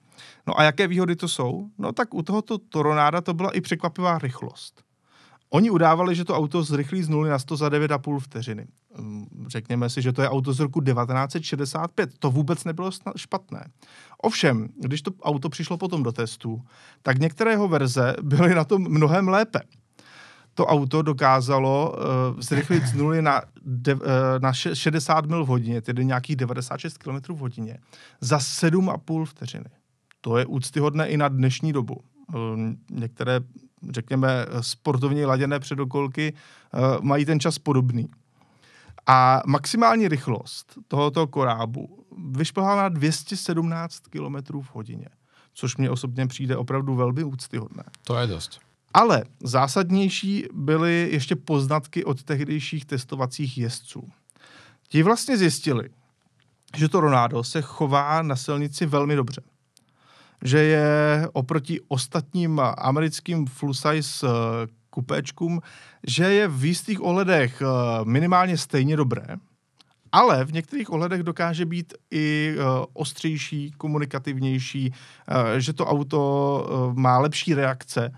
[0.47, 1.69] No a jaké výhody to jsou?
[1.79, 4.88] No tak u tohoto Toronáda to byla i překvapivá rychlost.
[5.51, 8.67] Oni udávali, že to auto zrychlí z 0 na 100 za 9,5 vteřiny.
[8.99, 12.11] Mm, řekněme si, že to je auto z roku 1965.
[12.19, 13.69] To vůbec nebylo špatné.
[14.19, 16.63] Ovšem, když to auto přišlo potom do testu,
[17.03, 19.61] tak některé jeho verze byly na tom mnohem lépe.
[20.55, 24.01] To auto dokázalo uh, zrychlit z 0 na, de, uh,
[24.39, 27.79] na 60 mil v hodině, tedy nějakých 96 km v hodině,
[28.21, 29.71] za 7,5 vteřiny.
[30.21, 31.97] To je úctyhodné i na dnešní dobu.
[32.35, 32.59] Uh,
[32.91, 33.41] některé
[33.91, 38.09] řekněme, sportovně laděné předokolky uh, mají ten čas podobný.
[39.07, 45.09] A maximální rychlost tohoto korábu vyšplhal na 217 km v hodině,
[45.55, 47.83] což mě osobně přijde opravdu velmi úctyhodné.
[48.05, 48.61] To je dost.
[48.95, 54.09] Ale zásadnější byly ještě poznatky od tehdejších testovacích jezdců.
[54.89, 55.91] Ti vlastně zjistili,
[56.77, 59.43] že to Ronaldo se chová na silnici velmi dobře.
[60.45, 65.61] Že je oproti ostatním americkým full-size eh, kupéčkům,
[66.07, 67.67] že je v jistých ohledech eh,
[68.05, 69.27] minimálně stejně dobré,
[70.13, 74.93] ale v některých ohledech dokáže být i uh, ostřejší, komunikativnější,
[75.59, 78.13] že to auto má lepší reakce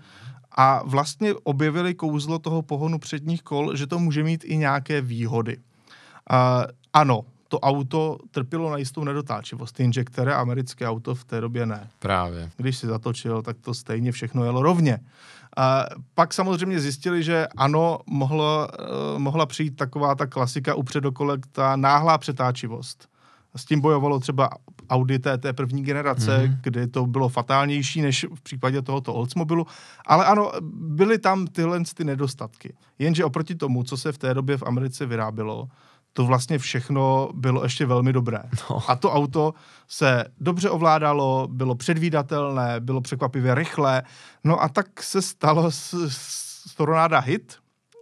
[0.51, 5.57] a vlastně objevili kouzlo toho pohonu předních kol, že to může mít i nějaké výhody.
[6.93, 11.89] Ano, to auto trpělo na jistou nedotáčivost, jenže které americké auto v té době ne.
[11.99, 12.49] Právě.
[12.57, 14.99] Když si zatočil, tak to stejně všechno jelo rovně.
[15.57, 15.85] A
[16.15, 21.75] pak samozřejmě zjistili, že ano, mohla, uh, mohla přijít taková ta klasika u předokolek, ta
[21.75, 23.07] náhlá přetáčivost.
[23.55, 24.49] S tím bojovalo třeba
[24.89, 26.57] Audi té, té první generace, mm-hmm.
[26.63, 29.67] kdy to bylo fatálnější než v případě tohoto Oldsmobilu.
[30.05, 32.73] Ale ano, byly tam tyhle ty nedostatky.
[32.99, 35.67] Jenže oproti tomu, co se v té době v Americe vyrábělo,
[36.13, 38.39] to vlastně všechno bylo ještě velmi dobré.
[38.69, 38.79] No.
[38.87, 39.53] A to auto
[39.87, 44.03] se dobře ovládalo, bylo předvídatelné, bylo překvapivě rychlé.
[44.43, 47.57] No a tak se stalo s, s Tornada hit.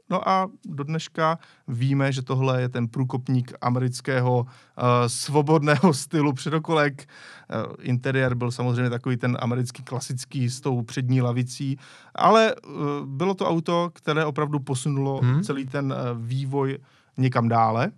[0.10, 4.48] No a do dneška víme, že tohle je ten průkopník amerického uh,
[5.08, 7.10] svobodného stylu předokolek.
[7.68, 11.78] Uh, interiér byl samozřejmě takový ten americký klasický s tou přední lavicí,
[12.16, 15.44] ale uh, bylo to auto, které opravdu posunulo hmm.
[15.44, 16.78] celý ten uh, vývoj
[17.20, 17.92] někam dále.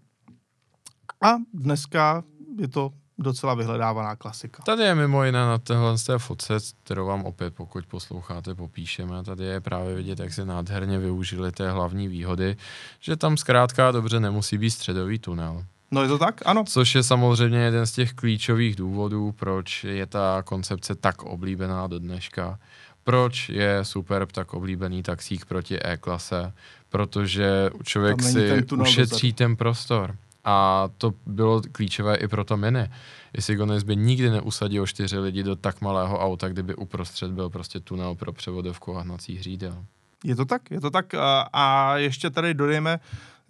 [1.22, 2.24] A dneska
[2.60, 4.64] je to docela vyhledávaná klasika.
[4.64, 6.54] Tady je mimo jiné na téhle z té fotce,
[6.84, 9.24] kterou vám opět, pokud posloucháte, popíšeme.
[9.24, 12.58] Tady je právě vidět, jak se nádherně využili té hlavní výhody,
[13.00, 15.66] že tam zkrátka dobře nemusí být středový tunel.
[15.92, 16.64] No je to tak, ano.
[16.68, 22.00] Což je samozřejmě jeden z těch klíčových důvodů, proč je ta koncepce tak oblíbená do
[22.00, 22.60] dneška.
[23.04, 26.54] Proč je Superb tak oblíbený taxík proti E-klase?
[26.90, 30.16] Protože člověk si ušetří ten prostor.
[30.44, 32.90] A to bylo klíčové i pro to mini.
[33.34, 37.80] Jestli Gones by nikdy neusadil čtyři lidi do tak malého auta, kdyby uprostřed byl prostě
[37.80, 39.86] tunel pro převodovku a hnací hřídel.
[40.24, 41.14] Je to tak, je to tak.
[41.14, 43.00] A, a ještě tady dodejme,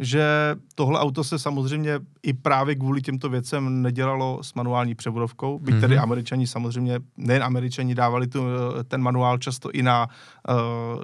[0.02, 5.76] že tohle auto se samozřejmě i právě kvůli těmto věcem nedělalo s manuální převodovkou, byť
[5.76, 5.80] mm-hmm.
[5.80, 6.04] tedy mhm.
[6.04, 8.44] američani samozřejmě, nejen američani dávali tu,
[8.88, 10.08] ten manuál často i na,
[10.50, 10.54] eh,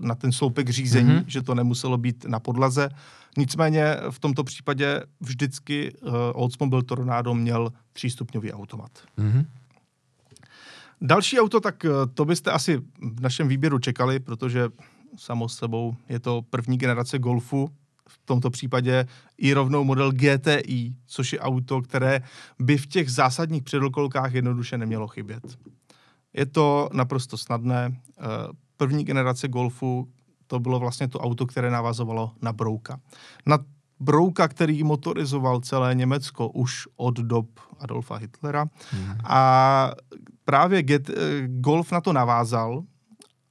[0.02, 1.26] na ten sloupek řízení, mm-hmm.
[1.28, 2.90] že to nemuselo být na podlaze.
[3.38, 8.92] Nicméně v tomto případě vždycky uh, Oldsmobile Tornado měl třístupňový automat.
[9.18, 9.46] Mm-hmm.
[11.02, 14.70] Další auto, tak eh, to byste asi v našem výběru čekali, protože
[15.16, 17.70] samo sebou je to první generace Golfu,
[18.10, 22.22] v tomto případě i rovnou model GTI, což je auto, které
[22.60, 25.58] by v těch zásadních předokolkách jednoduše nemělo chybět.
[26.34, 27.92] Je to naprosto snadné.
[27.92, 28.24] Eh,
[28.78, 30.08] první generace Golfu,
[30.48, 33.00] to bylo vlastně to auto, které navazovalo na Brouka.
[33.46, 33.58] Na
[34.00, 37.48] Brouka, který motorizoval celé Německo už od dob
[37.80, 38.66] Adolfa Hitlera.
[38.92, 39.18] Hmm.
[39.24, 39.92] A
[40.46, 41.14] právě Get, eh,
[41.48, 42.84] Golf na to navázal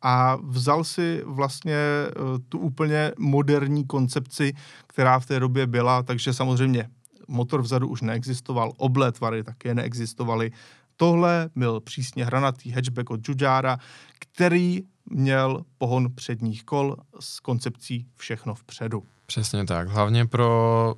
[0.07, 2.11] a vzal si vlastně eh,
[2.49, 4.53] tu úplně moderní koncepci,
[4.87, 6.89] která v té době byla, takže samozřejmě
[7.29, 10.53] motor vzadu už neexistoval, oblétvary také neexistovaly.
[10.97, 13.79] Tohle byl přísně hranatý hatchback od Jujara,
[14.19, 19.03] který měl pohon předních kol s koncepcí všechno vpředu.
[19.27, 19.89] Přesně tak.
[19.89, 20.95] Hlavně pro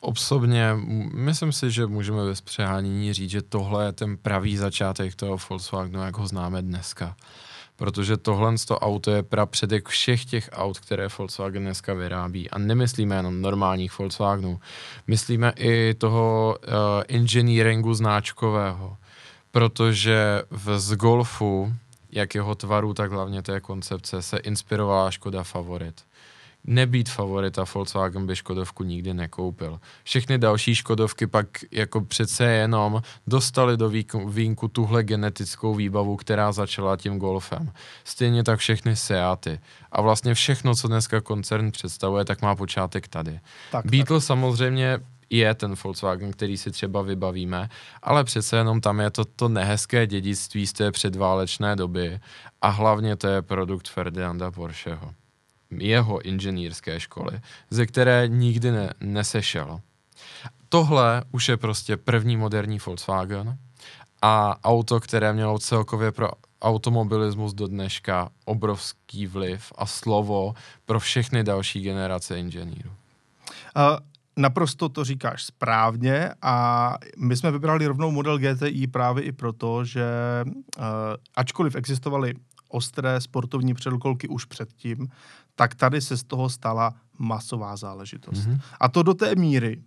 [0.00, 0.74] osobně,
[1.14, 6.02] myslím si, že můžeme bez přehánění říct, že tohle je ten pravý začátek toho Volkswagenu,
[6.02, 7.16] jak ho známe dneska.
[7.82, 12.50] Protože tohle to auto je předek všech těch aut, které Volkswagen dneska vyrábí.
[12.50, 14.60] A nemyslíme jenom normálních Volkswagenů.
[15.06, 16.72] Myslíme i toho uh,
[17.08, 18.96] engineeringu značkového.
[19.50, 21.74] Protože v, z Golfu
[22.12, 26.02] jak jeho tvaru, tak hlavně té koncepce se inspirovala Škoda Favorit.
[26.64, 29.80] Nebýt favorita Volkswagen by Škodovku nikdy nekoupil.
[30.04, 33.90] Všechny další Škodovky pak jako přece jenom dostali do
[34.26, 37.72] výjimku tuhle genetickou výbavu, která začala tím Golfem.
[38.04, 39.60] Stejně tak všechny Seaty.
[39.92, 43.40] A vlastně všechno, co dneska koncern představuje, tak má počátek tady.
[43.72, 44.26] Tak, Beetle tak.
[44.26, 44.98] samozřejmě
[45.30, 47.68] je ten Volkswagen, který si třeba vybavíme,
[48.02, 52.20] ale přece jenom tam je to, to nehezké dědictví z té předválečné doby
[52.62, 55.14] a hlavně to je produkt Ferdinanda Porscheho,
[55.78, 59.80] jeho inženýrské školy, ze které nikdy ne, nesešel.
[60.68, 63.58] Tohle už je prostě první moderní Volkswagen
[64.22, 66.28] a auto, které mělo celkově pro
[66.62, 70.54] automobilismus do dneška obrovský vliv a slovo
[70.84, 72.90] pro všechny další generace inženýrů.
[72.90, 73.82] Uh,
[74.36, 80.04] naprosto to říkáš správně a my jsme vybrali rovnou model GTI právě i proto, že
[80.46, 80.84] uh,
[81.36, 82.34] ačkoliv existovaly
[82.68, 85.08] ostré sportovní předkolky už předtím,
[85.54, 88.38] tak tady se z toho stala masová záležitost.
[88.38, 88.60] Mm-hmm.
[88.80, 89.82] A to do té míry,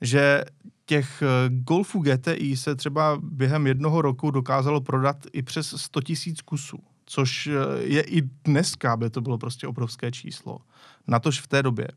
[0.00, 0.44] že
[0.86, 6.40] těch eh, Golfů GTI se třeba během jednoho roku dokázalo prodat i přes 100 tisíc
[6.40, 7.52] kusů, což eh,
[7.82, 10.58] je i dneska, by to bylo prostě obrovské číslo.
[11.06, 11.88] Natož v té době.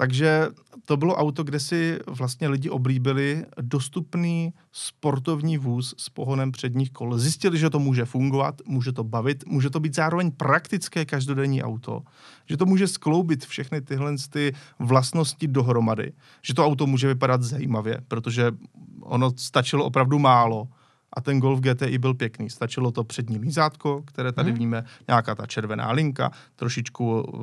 [0.00, 0.48] Takže
[0.84, 7.18] to bylo auto, kde si vlastně lidi oblíbili dostupný sportovní vůz s pohonem předních kol.
[7.18, 12.02] Zjistili, že to může fungovat, může to bavit, může to být zároveň praktické každodenní auto,
[12.48, 18.00] že to může skloubit všechny tyhle ty vlastnosti dohromady, že to auto může vypadat zajímavě,
[18.08, 18.52] protože
[19.00, 20.68] ono stačilo opravdu málo
[21.12, 22.50] a ten Golf GTI byl pěkný.
[22.50, 24.58] Stačilo to přední lízátko, které tady hmm.
[24.58, 27.40] víme, nějaká ta červená linka, trošičku uh,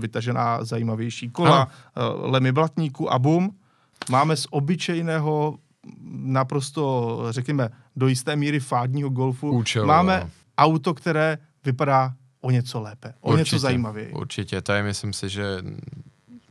[0.00, 3.56] vytažená zajímavější kola, uh, lemy blatníku a bum,
[4.10, 5.58] máme z obyčejného
[6.12, 10.30] naprosto, řekněme, do jisté míry fádního golfu, Účelo, máme no.
[10.58, 14.12] auto, které vypadá o něco lépe, o určitě, něco zajímavěji.
[14.12, 15.62] Určitě, tady myslím si, že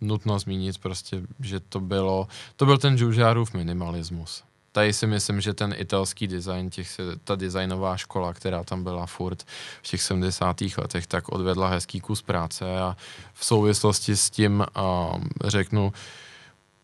[0.02, 5.54] nutno zmínit prostě, že to bylo, to byl ten Žužárův minimalismus tady si myslím, že
[5.54, 9.44] ten italský design, těch, ta designová škola, která tam byla furt
[9.82, 10.58] v těch 70.
[10.78, 12.98] letech, tak odvedla hezký kus práce a
[13.34, 14.66] v souvislosti s tím
[15.14, 15.94] um, řeknu,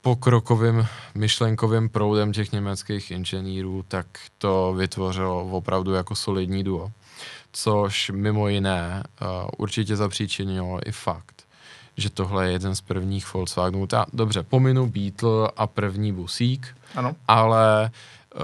[0.01, 4.07] pokrokovým myšlenkovým proudem těch německých inženýrů, tak
[4.37, 6.91] to vytvořilo opravdu jako solidní duo.
[7.51, 9.27] Což mimo jiné uh,
[9.57, 11.43] určitě zapříčinilo i fakt,
[11.97, 13.87] že tohle je jeden z prvních Volkswagenů.
[13.87, 17.15] Ta, dobře, pominu Beetle a první busík, ano.
[17.27, 17.91] ale
[18.35, 18.41] uh,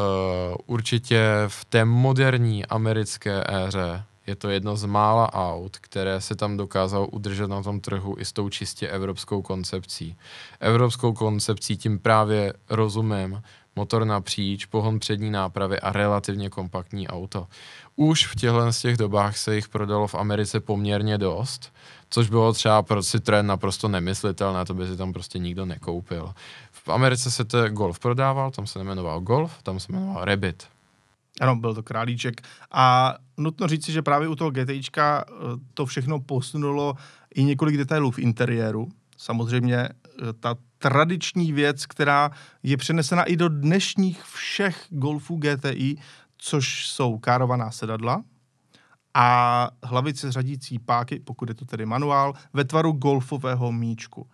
[0.65, 6.57] určitě v té moderní americké éře je to jedno z mála aut, které se tam
[6.57, 10.15] dokázalo udržet na tom trhu i s tou čistě evropskou koncepcí.
[10.59, 13.41] Evropskou koncepcí tím právě rozumím
[13.75, 17.47] motor napříč, pohon přední nápravy a relativně kompaktní auto.
[17.95, 21.73] Už v těchto z těch dobách se jich prodalo v Americe poměrně dost,
[22.09, 26.33] což bylo třeba pro Citroen naprosto nemyslitelné, to by si tam prostě nikdo nekoupil.
[26.91, 30.67] Americe se ten Golf prodával, tam se nemenoval Golf, tam se jmenoval Rabbit.
[31.41, 32.41] Ano, byl to králíček.
[32.71, 35.33] A nutno říci, že právě u toho GTIčka eh,
[35.73, 36.95] to všechno posunulo
[37.35, 38.89] i několik detailů v interiéru.
[39.17, 39.89] Samozřejmě eh,
[40.39, 42.31] ta tradiční věc, která
[42.63, 45.97] je přenesena i do dnešních všech Golfů GTI,
[46.37, 48.23] což jsou károvaná sedadla
[49.13, 54.27] a hlavice řadící páky, pokud je to tedy manuál, ve tvaru golfového míčku.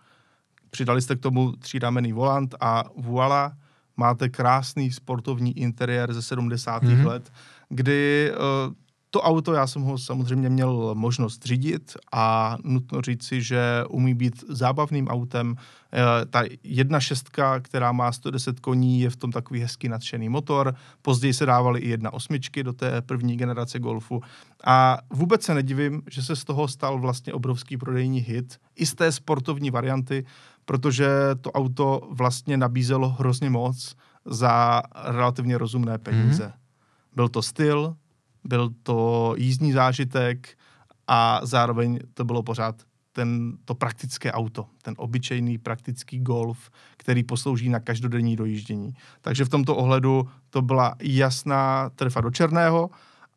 [0.70, 3.52] Přidali jste k tomu třírámený volant a voilà,
[3.96, 6.82] máte krásný sportovní interiér ze 70.
[6.82, 7.06] Mm-hmm.
[7.06, 7.32] let,
[7.68, 8.74] kdy uh,
[9.10, 14.44] to auto, já jsem ho samozřejmě měl možnost řídit a nutno říci, že umí být
[14.48, 15.56] zábavným autem.
[15.92, 20.74] E, ta jedna šestka, která má 110 koní, je v tom takový hezký nadšený motor.
[21.02, 24.22] Později se dávaly i jedna osmičky do té první generace Golfu.
[24.64, 28.94] A vůbec se nedivím, že se z toho stal vlastně obrovský prodejní hit, i z
[28.94, 30.24] té sportovní varianty,
[30.64, 31.08] protože
[31.40, 36.44] to auto vlastně nabízelo hrozně moc za relativně rozumné peníze.
[36.44, 37.14] Mm-hmm.
[37.14, 37.96] Byl to styl,
[38.44, 40.58] byl to jízdní zážitek
[41.06, 42.82] a zároveň to bylo pořád
[43.12, 48.94] ten, to praktické auto, ten obyčejný praktický Golf, který poslouží na každodenní dojíždění.
[49.20, 52.90] Takže v tomto ohledu to byla jasná trefa do černého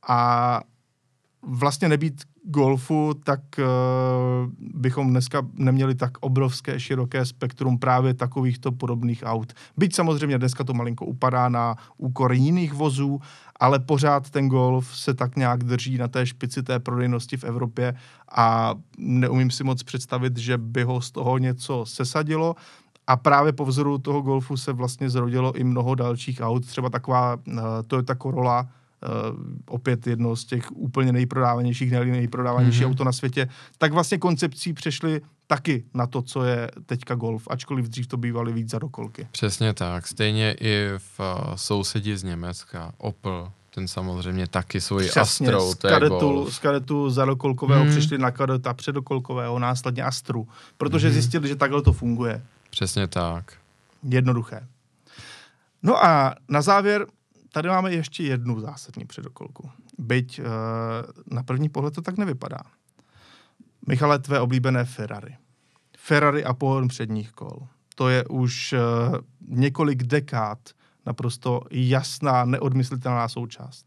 [0.07, 0.61] a
[1.43, 3.65] vlastně nebýt golfu, tak uh,
[4.59, 9.53] bychom dneska neměli tak obrovské, široké spektrum právě takovýchto podobných aut.
[9.77, 13.21] Byť samozřejmě dneska to malinko upadá na úkor jiných vozů,
[13.59, 17.93] ale pořád ten Golf se tak nějak drží na té špici té prodejnosti v Evropě
[18.31, 22.55] a neumím si moc představit, že by ho z toho něco sesadilo.
[23.07, 27.35] A právě po vzoru toho Golfu se vlastně zrodilo i mnoho dalších aut, třeba taková
[27.35, 27.53] uh,
[27.87, 28.67] Toyota Corolla,
[29.67, 32.87] opět jedno z těch úplně nejprodávanějších, nejprodávanější mm-hmm.
[32.87, 37.85] auto na světě, tak vlastně koncepcí přešly taky na to, co je teďka Golf, ačkoliv
[37.85, 39.27] dřív to bývaly víc za dokolky.
[39.31, 40.07] Přesně tak.
[40.07, 45.87] Stejně i v uh, sousedí z Německa, Opel, ten samozřejmě taky svůj Přesně, Astrou, to
[45.87, 46.55] kadetu, je Golf.
[46.55, 47.91] Z kadetu zadokolkového hmm.
[47.91, 50.47] přišli na kadeta předokolkového, následně Astru,
[50.77, 51.13] protože hmm.
[51.13, 52.41] zjistili, že takhle to funguje.
[52.69, 53.53] Přesně tak.
[54.03, 54.67] Jednoduché.
[55.83, 57.05] No a na závěr
[57.51, 59.71] tady máme ještě jednu zásadní předokolku.
[59.97, 60.45] Byť uh,
[61.31, 62.61] na první pohled to tak nevypadá.
[63.87, 65.37] Michale, tvé oblíbené Ferrari.
[65.97, 67.67] Ferrari a pohon předních kol.
[67.95, 70.59] To je už uh, několik dekád
[71.05, 73.85] naprosto jasná, neodmyslitelná součást.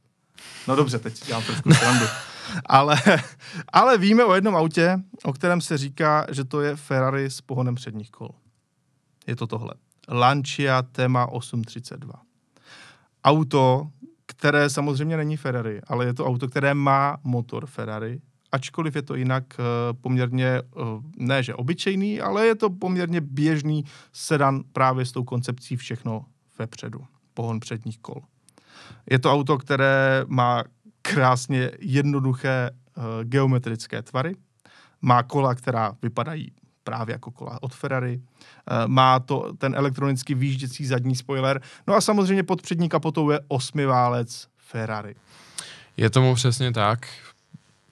[0.68, 2.06] No dobře, teď dělám trošku srandu.
[2.66, 2.96] Ale,
[3.72, 7.74] ale víme o jednom autě, o kterém se říká, že to je Ferrari s pohonem
[7.74, 8.28] předních kol.
[9.26, 9.74] je to tohle.
[10.08, 12.14] Lancia Tema 832.
[13.24, 13.88] Auto,
[14.26, 18.20] které samozřejmě není Ferrari, ale je to auto, které má motor Ferrari,
[18.52, 19.64] ačkoliv je to jinak uh,
[20.00, 25.76] poměrně, uh, ne že obyčejný, ale je to poměrně běžný sedan právě s tou koncepcí
[25.76, 26.24] všechno
[26.58, 27.00] vepředu,
[27.34, 28.22] pohon předních kol.
[29.10, 30.64] Je to auto, které má
[31.02, 34.36] krásně jednoduché uh, geometrické tvary,
[35.02, 36.52] má kola, která vypadají
[36.84, 38.20] právě jako kola od Ferrari.
[38.86, 41.60] Má to ten elektronicky výjížděcí zadní spoiler.
[41.86, 45.14] No a samozřejmě pod přední kapotou je osmiválec Ferrari.
[45.96, 47.08] Je tomu přesně tak.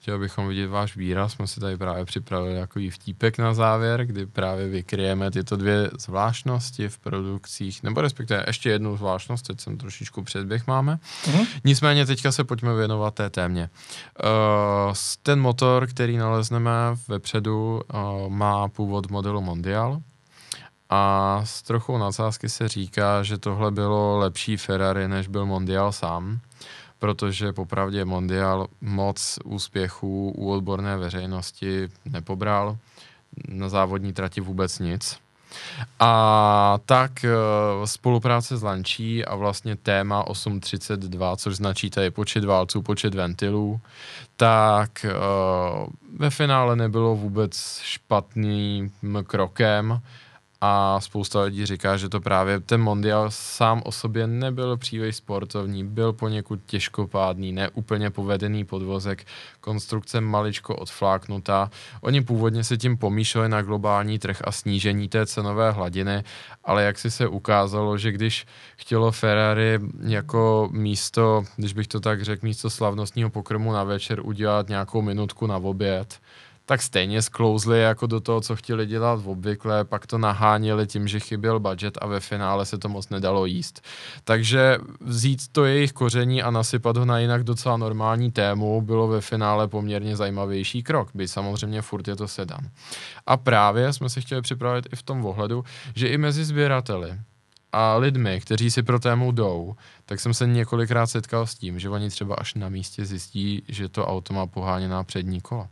[0.03, 4.25] Chtěl bychom vidět váš výraz, jsme si tady právě připravili takový vtípek na závěr, kdy
[4.25, 10.23] právě vykryjeme tyto dvě zvláštnosti v produkcích, nebo respektive ještě jednu zvláštnost, teď jsem trošičku
[10.23, 10.99] předběh máme.
[11.23, 11.47] Mm-hmm.
[11.63, 13.69] Nicméně teďka se pojďme věnovat té témě.
[14.23, 14.93] Uh,
[15.23, 16.71] ten motor, který nalezneme
[17.07, 20.01] vepředu, uh, má původ modelu Mondial,
[20.89, 26.39] a s trochou nadsázky se říká, že tohle bylo lepší Ferrari, než byl Mondial sám
[27.03, 32.77] protože popravdě Mondial moc úspěchů u odborné veřejnosti nepobral,
[33.47, 35.19] na závodní trati vůbec nic.
[35.99, 37.29] A tak eh,
[37.85, 43.79] spolupráce s Lančí a vlastně téma 832, což značí tady počet válců, počet ventilů,
[44.37, 45.13] tak eh,
[46.17, 48.91] ve finále nebylo vůbec špatným
[49.27, 50.01] krokem
[50.65, 55.83] a spousta lidí říká, že to právě ten Mondial sám o sobě nebyl příliš sportovní,
[55.83, 59.25] byl poněkud těžkopádný, neúplně povedený podvozek,
[59.61, 61.69] konstrukce maličko odfláknutá.
[62.01, 66.23] Oni původně se tím pomýšleli na globální trh a snížení té cenové hladiny,
[66.63, 68.45] ale jak si se ukázalo, že když
[68.77, 74.69] chtělo Ferrari jako místo, když bych to tak řekl, místo slavnostního pokrmu na večer udělat
[74.69, 76.19] nějakou minutku na oběd,
[76.65, 81.07] tak stejně sklouzli jako do toho, co chtěli dělat v obvykle, pak to naháněli tím,
[81.07, 83.81] že chyběl budget a ve finále se to moc nedalo jíst.
[84.23, 89.21] Takže vzít to jejich koření a nasypat ho na jinak docela normální tému bylo ve
[89.21, 92.69] finále poměrně zajímavější krok, by samozřejmě furt je to sedan.
[93.25, 95.63] A právě jsme se chtěli připravit i v tom ohledu,
[95.95, 97.13] že i mezi sběrateli
[97.71, 101.89] a lidmi, kteří si pro tému jdou, tak jsem se několikrát setkal s tím, že
[101.89, 105.69] oni třeba až na místě zjistí, že to auto má poháněná přední kola.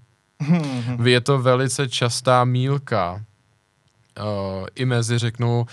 [1.04, 5.66] Je to velice častá mílka uh, i mezi, řeknu,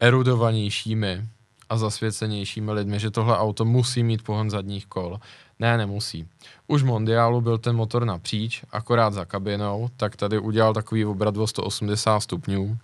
[0.00, 1.24] erudovanějšími
[1.68, 5.20] a zasvěcenějšími lidmi, že tohle auto musí mít pohon zadních kol.
[5.58, 6.28] Ne, nemusí.
[6.66, 11.36] Už v Mondiálu byl ten motor napříč, akorát za kabinou, tak tady udělal takový obrat
[11.36, 12.78] o 180 stupňů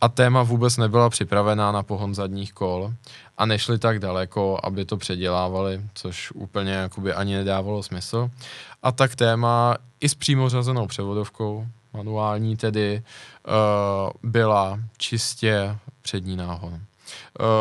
[0.00, 2.92] a téma vůbec nebyla připravená na pohon zadních kol
[3.38, 8.30] a nešli tak daleko, aby to předělávali, což úplně jakoby ani nedávalo smysl.
[8.82, 13.02] A tak téma i s přímo řazenou převodovkou, manuální tedy,
[13.46, 16.80] uh, byla čistě přední náhon.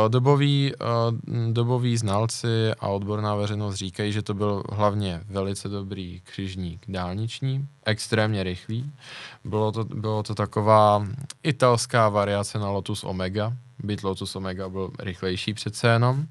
[0.08, 6.86] Doboví, uh, doboví znalci a odborná veřejnost říkají, že to byl hlavně velice dobrý křižník
[6.88, 8.92] dálniční, extrémně rychlý.
[9.44, 11.08] Bylo to, bylo to taková
[11.44, 13.54] italská variace na Lotus Omega,
[14.04, 16.26] Lotus Omega byl rychlejší přece jenom.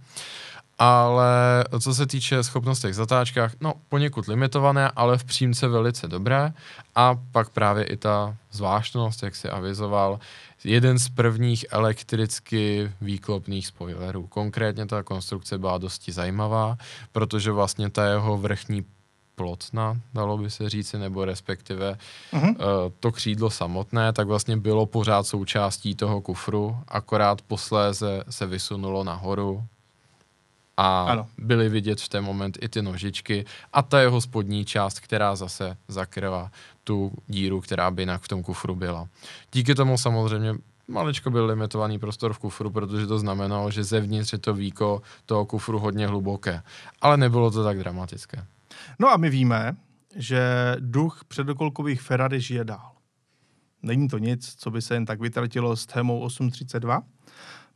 [0.78, 6.52] Ale co se týče schopnostech zatáčkách, no poněkud limitované, ale v přímce velice dobré.
[6.94, 10.18] A pak právě i ta zvláštnost, jak si avizoval,
[10.64, 14.26] jeden z prvních elektricky výklopných spoilerů.
[14.26, 16.76] Konkrétně ta konstrukce byla dosti zajímavá,
[17.12, 18.84] protože vlastně ta jeho vrchní
[19.36, 21.98] plotna, dalo by se říci, nebo respektive
[22.32, 22.48] uh-huh.
[22.48, 22.56] uh,
[23.00, 29.64] to křídlo samotné, tak vlastně bylo pořád součástí toho kufru, akorát posléze se vysunulo nahoru
[30.76, 31.26] a ano.
[31.38, 35.76] byly vidět v ten moment i ty nožičky a ta jeho spodní část, která zase
[35.88, 36.50] zakryla
[36.84, 39.08] tu díru, která by jinak v tom kufru byla.
[39.52, 40.54] Díky tomu samozřejmě
[40.88, 45.46] maličko byl limitovaný prostor v kufru, protože to znamenalo, že zevnitř je to víko toho
[45.46, 46.62] kufru hodně hluboké.
[47.00, 48.44] Ale nebylo to tak dramatické.
[48.98, 49.76] No a my víme,
[50.16, 50.40] že
[50.80, 52.92] duch předokolkových Ferrari žije dál.
[53.82, 57.02] Není to nic, co by se jen tak vytratilo s témou 832,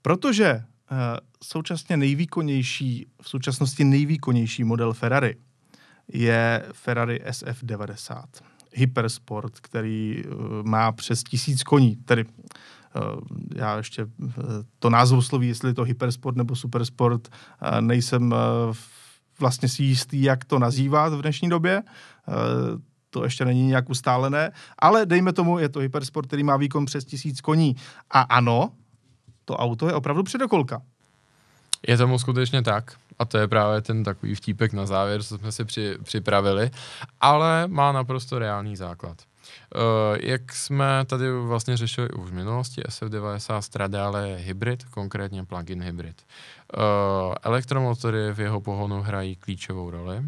[0.02, 0.98] protože uh,
[1.42, 5.36] současně nejvýkonnější, v současnosti nejvýkonnější model Ferrari
[6.08, 8.24] je Ferrari SF90.
[8.72, 13.20] Hypersport, který uh, má přes tisíc koní, tedy uh,
[13.56, 14.06] já ještě
[14.78, 17.28] to názvu sloví, jestli je to hypersport nebo supersport,
[17.80, 18.74] nejsem uh,
[19.40, 21.82] vlastně si jistý, jak to nazývat v dnešní době.
[21.82, 22.34] Uh,
[23.10, 27.04] to ještě není nějak ustálené, ale dejme tomu, je to hypersport, který má výkon přes
[27.04, 27.76] tisíc koní.
[28.10, 28.70] A ano,
[29.44, 30.82] to auto je opravdu předokolka.
[31.88, 32.92] Je tomu skutečně tak.
[33.18, 36.70] A to je právě ten takový vtípek na závěr, co jsme si při, připravili,
[37.20, 39.18] ale má naprosto reálný základ.
[39.74, 39.80] Uh,
[40.20, 46.22] jak jsme tady vlastně řešili už v minulosti, SF90 Stradale je hybrid, konkrétně plug-in hybrid.
[46.76, 50.22] Uh, elektromotory v jeho pohonu hrají klíčovou roli.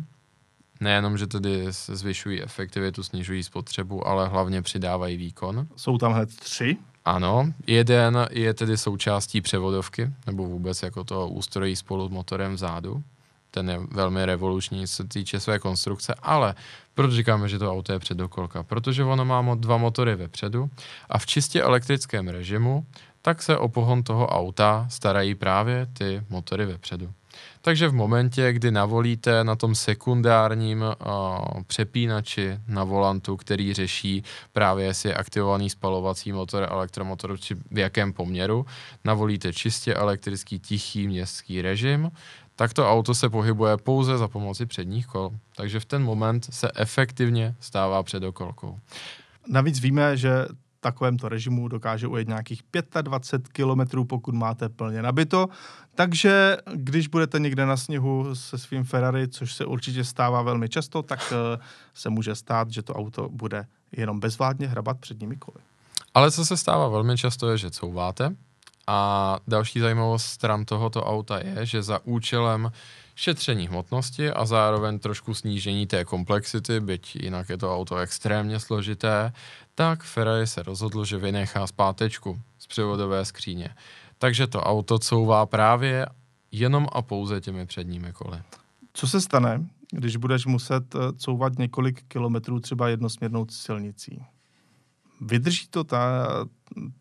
[0.80, 5.66] Nejenom, že tedy zvyšují efektivitu, snižují spotřebu, ale hlavně přidávají výkon.
[5.76, 6.76] Jsou tam hned tři.
[7.04, 13.02] Ano, jeden je tedy součástí převodovky, nebo vůbec jako to ústrojí spolu s motorem vzadu.
[13.50, 16.54] Ten je velmi revoluční, co se týče své konstrukce, ale
[16.94, 18.62] proč říkáme, že to auto je předokolka?
[18.62, 20.70] Protože ono má dva motory vepředu
[21.08, 22.86] a v čistě elektrickém režimu
[23.22, 27.12] tak se o pohon toho auta starají právě ty motory vepředu.
[27.62, 34.86] Takže v momentě, kdy navolíte na tom sekundárním uh, přepínači na volantu, který řeší právě,
[34.86, 38.66] jestli je aktivovaný spalovací motor, elektromotor, či v jakém poměru,
[39.04, 42.10] navolíte čistě elektrický tichý městský režim,
[42.56, 45.30] tak to auto se pohybuje pouze za pomoci předních kol.
[45.56, 48.78] Takže v ten moment se efektivně stává předokolkou.
[49.48, 50.46] Navíc víme, že
[50.82, 52.62] takovémto režimu dokáže ujet nějakých
[53.02, 55.46] 25 km, pokud máte plně nabito.
[55.94, 61.02] Takže když budete někde na sněhu se svým Ferrari, což se určitě stává velmi často,
[61.02, 61.58] tak eh,
[61.94, 65.64] se může stát, že to auto bude jenom bezvládně hrabat předními koly.
[66.14, 68.36] Ale co se stává velmi často je, že couváte.
[68.86, 72.72] A další zajímavost stran tohoto auta je, že za účelem
[73.14, 79.32] šetření hmotnosti a zároveň trošku snížení té komplexity, byť jinak je to auto extrémně složité,
[79.74, 83.74] tak Ferrari se rozhodl, že vynechá zpátečku z převodové skříně.
[84.18, 86.06] Takže to auto couvá právě
[86.52, 88.38] jenom a pouze těmi předními koly.
[88.92, 94.24] Co se stane, když budeš muset eh, couvat několik kilometrů třeba jednosměrnou silnicí?
[95.20, 96.26] Vydrží to ta,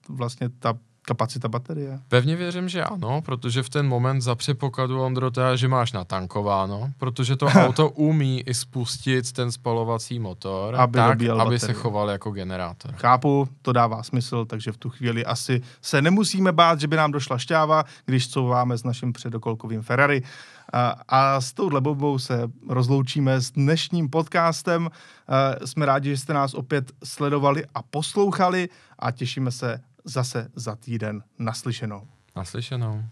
[0.10, 0.78] vlastně ta
[1.12, 2.00] kapacita baterie?
[2.08, 7.36] Pevně věřím, že ano, protože v ten moment za předpokladu, Ondrota, že máš natankováno, protože
[7.36, 12.94] to auto umí i spustit ten spalovací motor aby, tak, aby se choval jako generátor.
[12.96, 17.12] Chápu, to dává smysl, takže v tu chvíli asi se nemusíme bát, že by nám
[17.12, 20.24] došla šťáva, když couváme s naším předokolkovým Ferrari.
[20.74, 24.90] A, a s touhle bobou se rozloučíme s dnešním podcastem.
[25.66, 31.24] Jsme rádi, že jste nás opět sledovali a poslouchali a těšíme se zase za týden
[31.40, 32.08] naslyšenou.
[32.36, 33.04] Naslyšenou.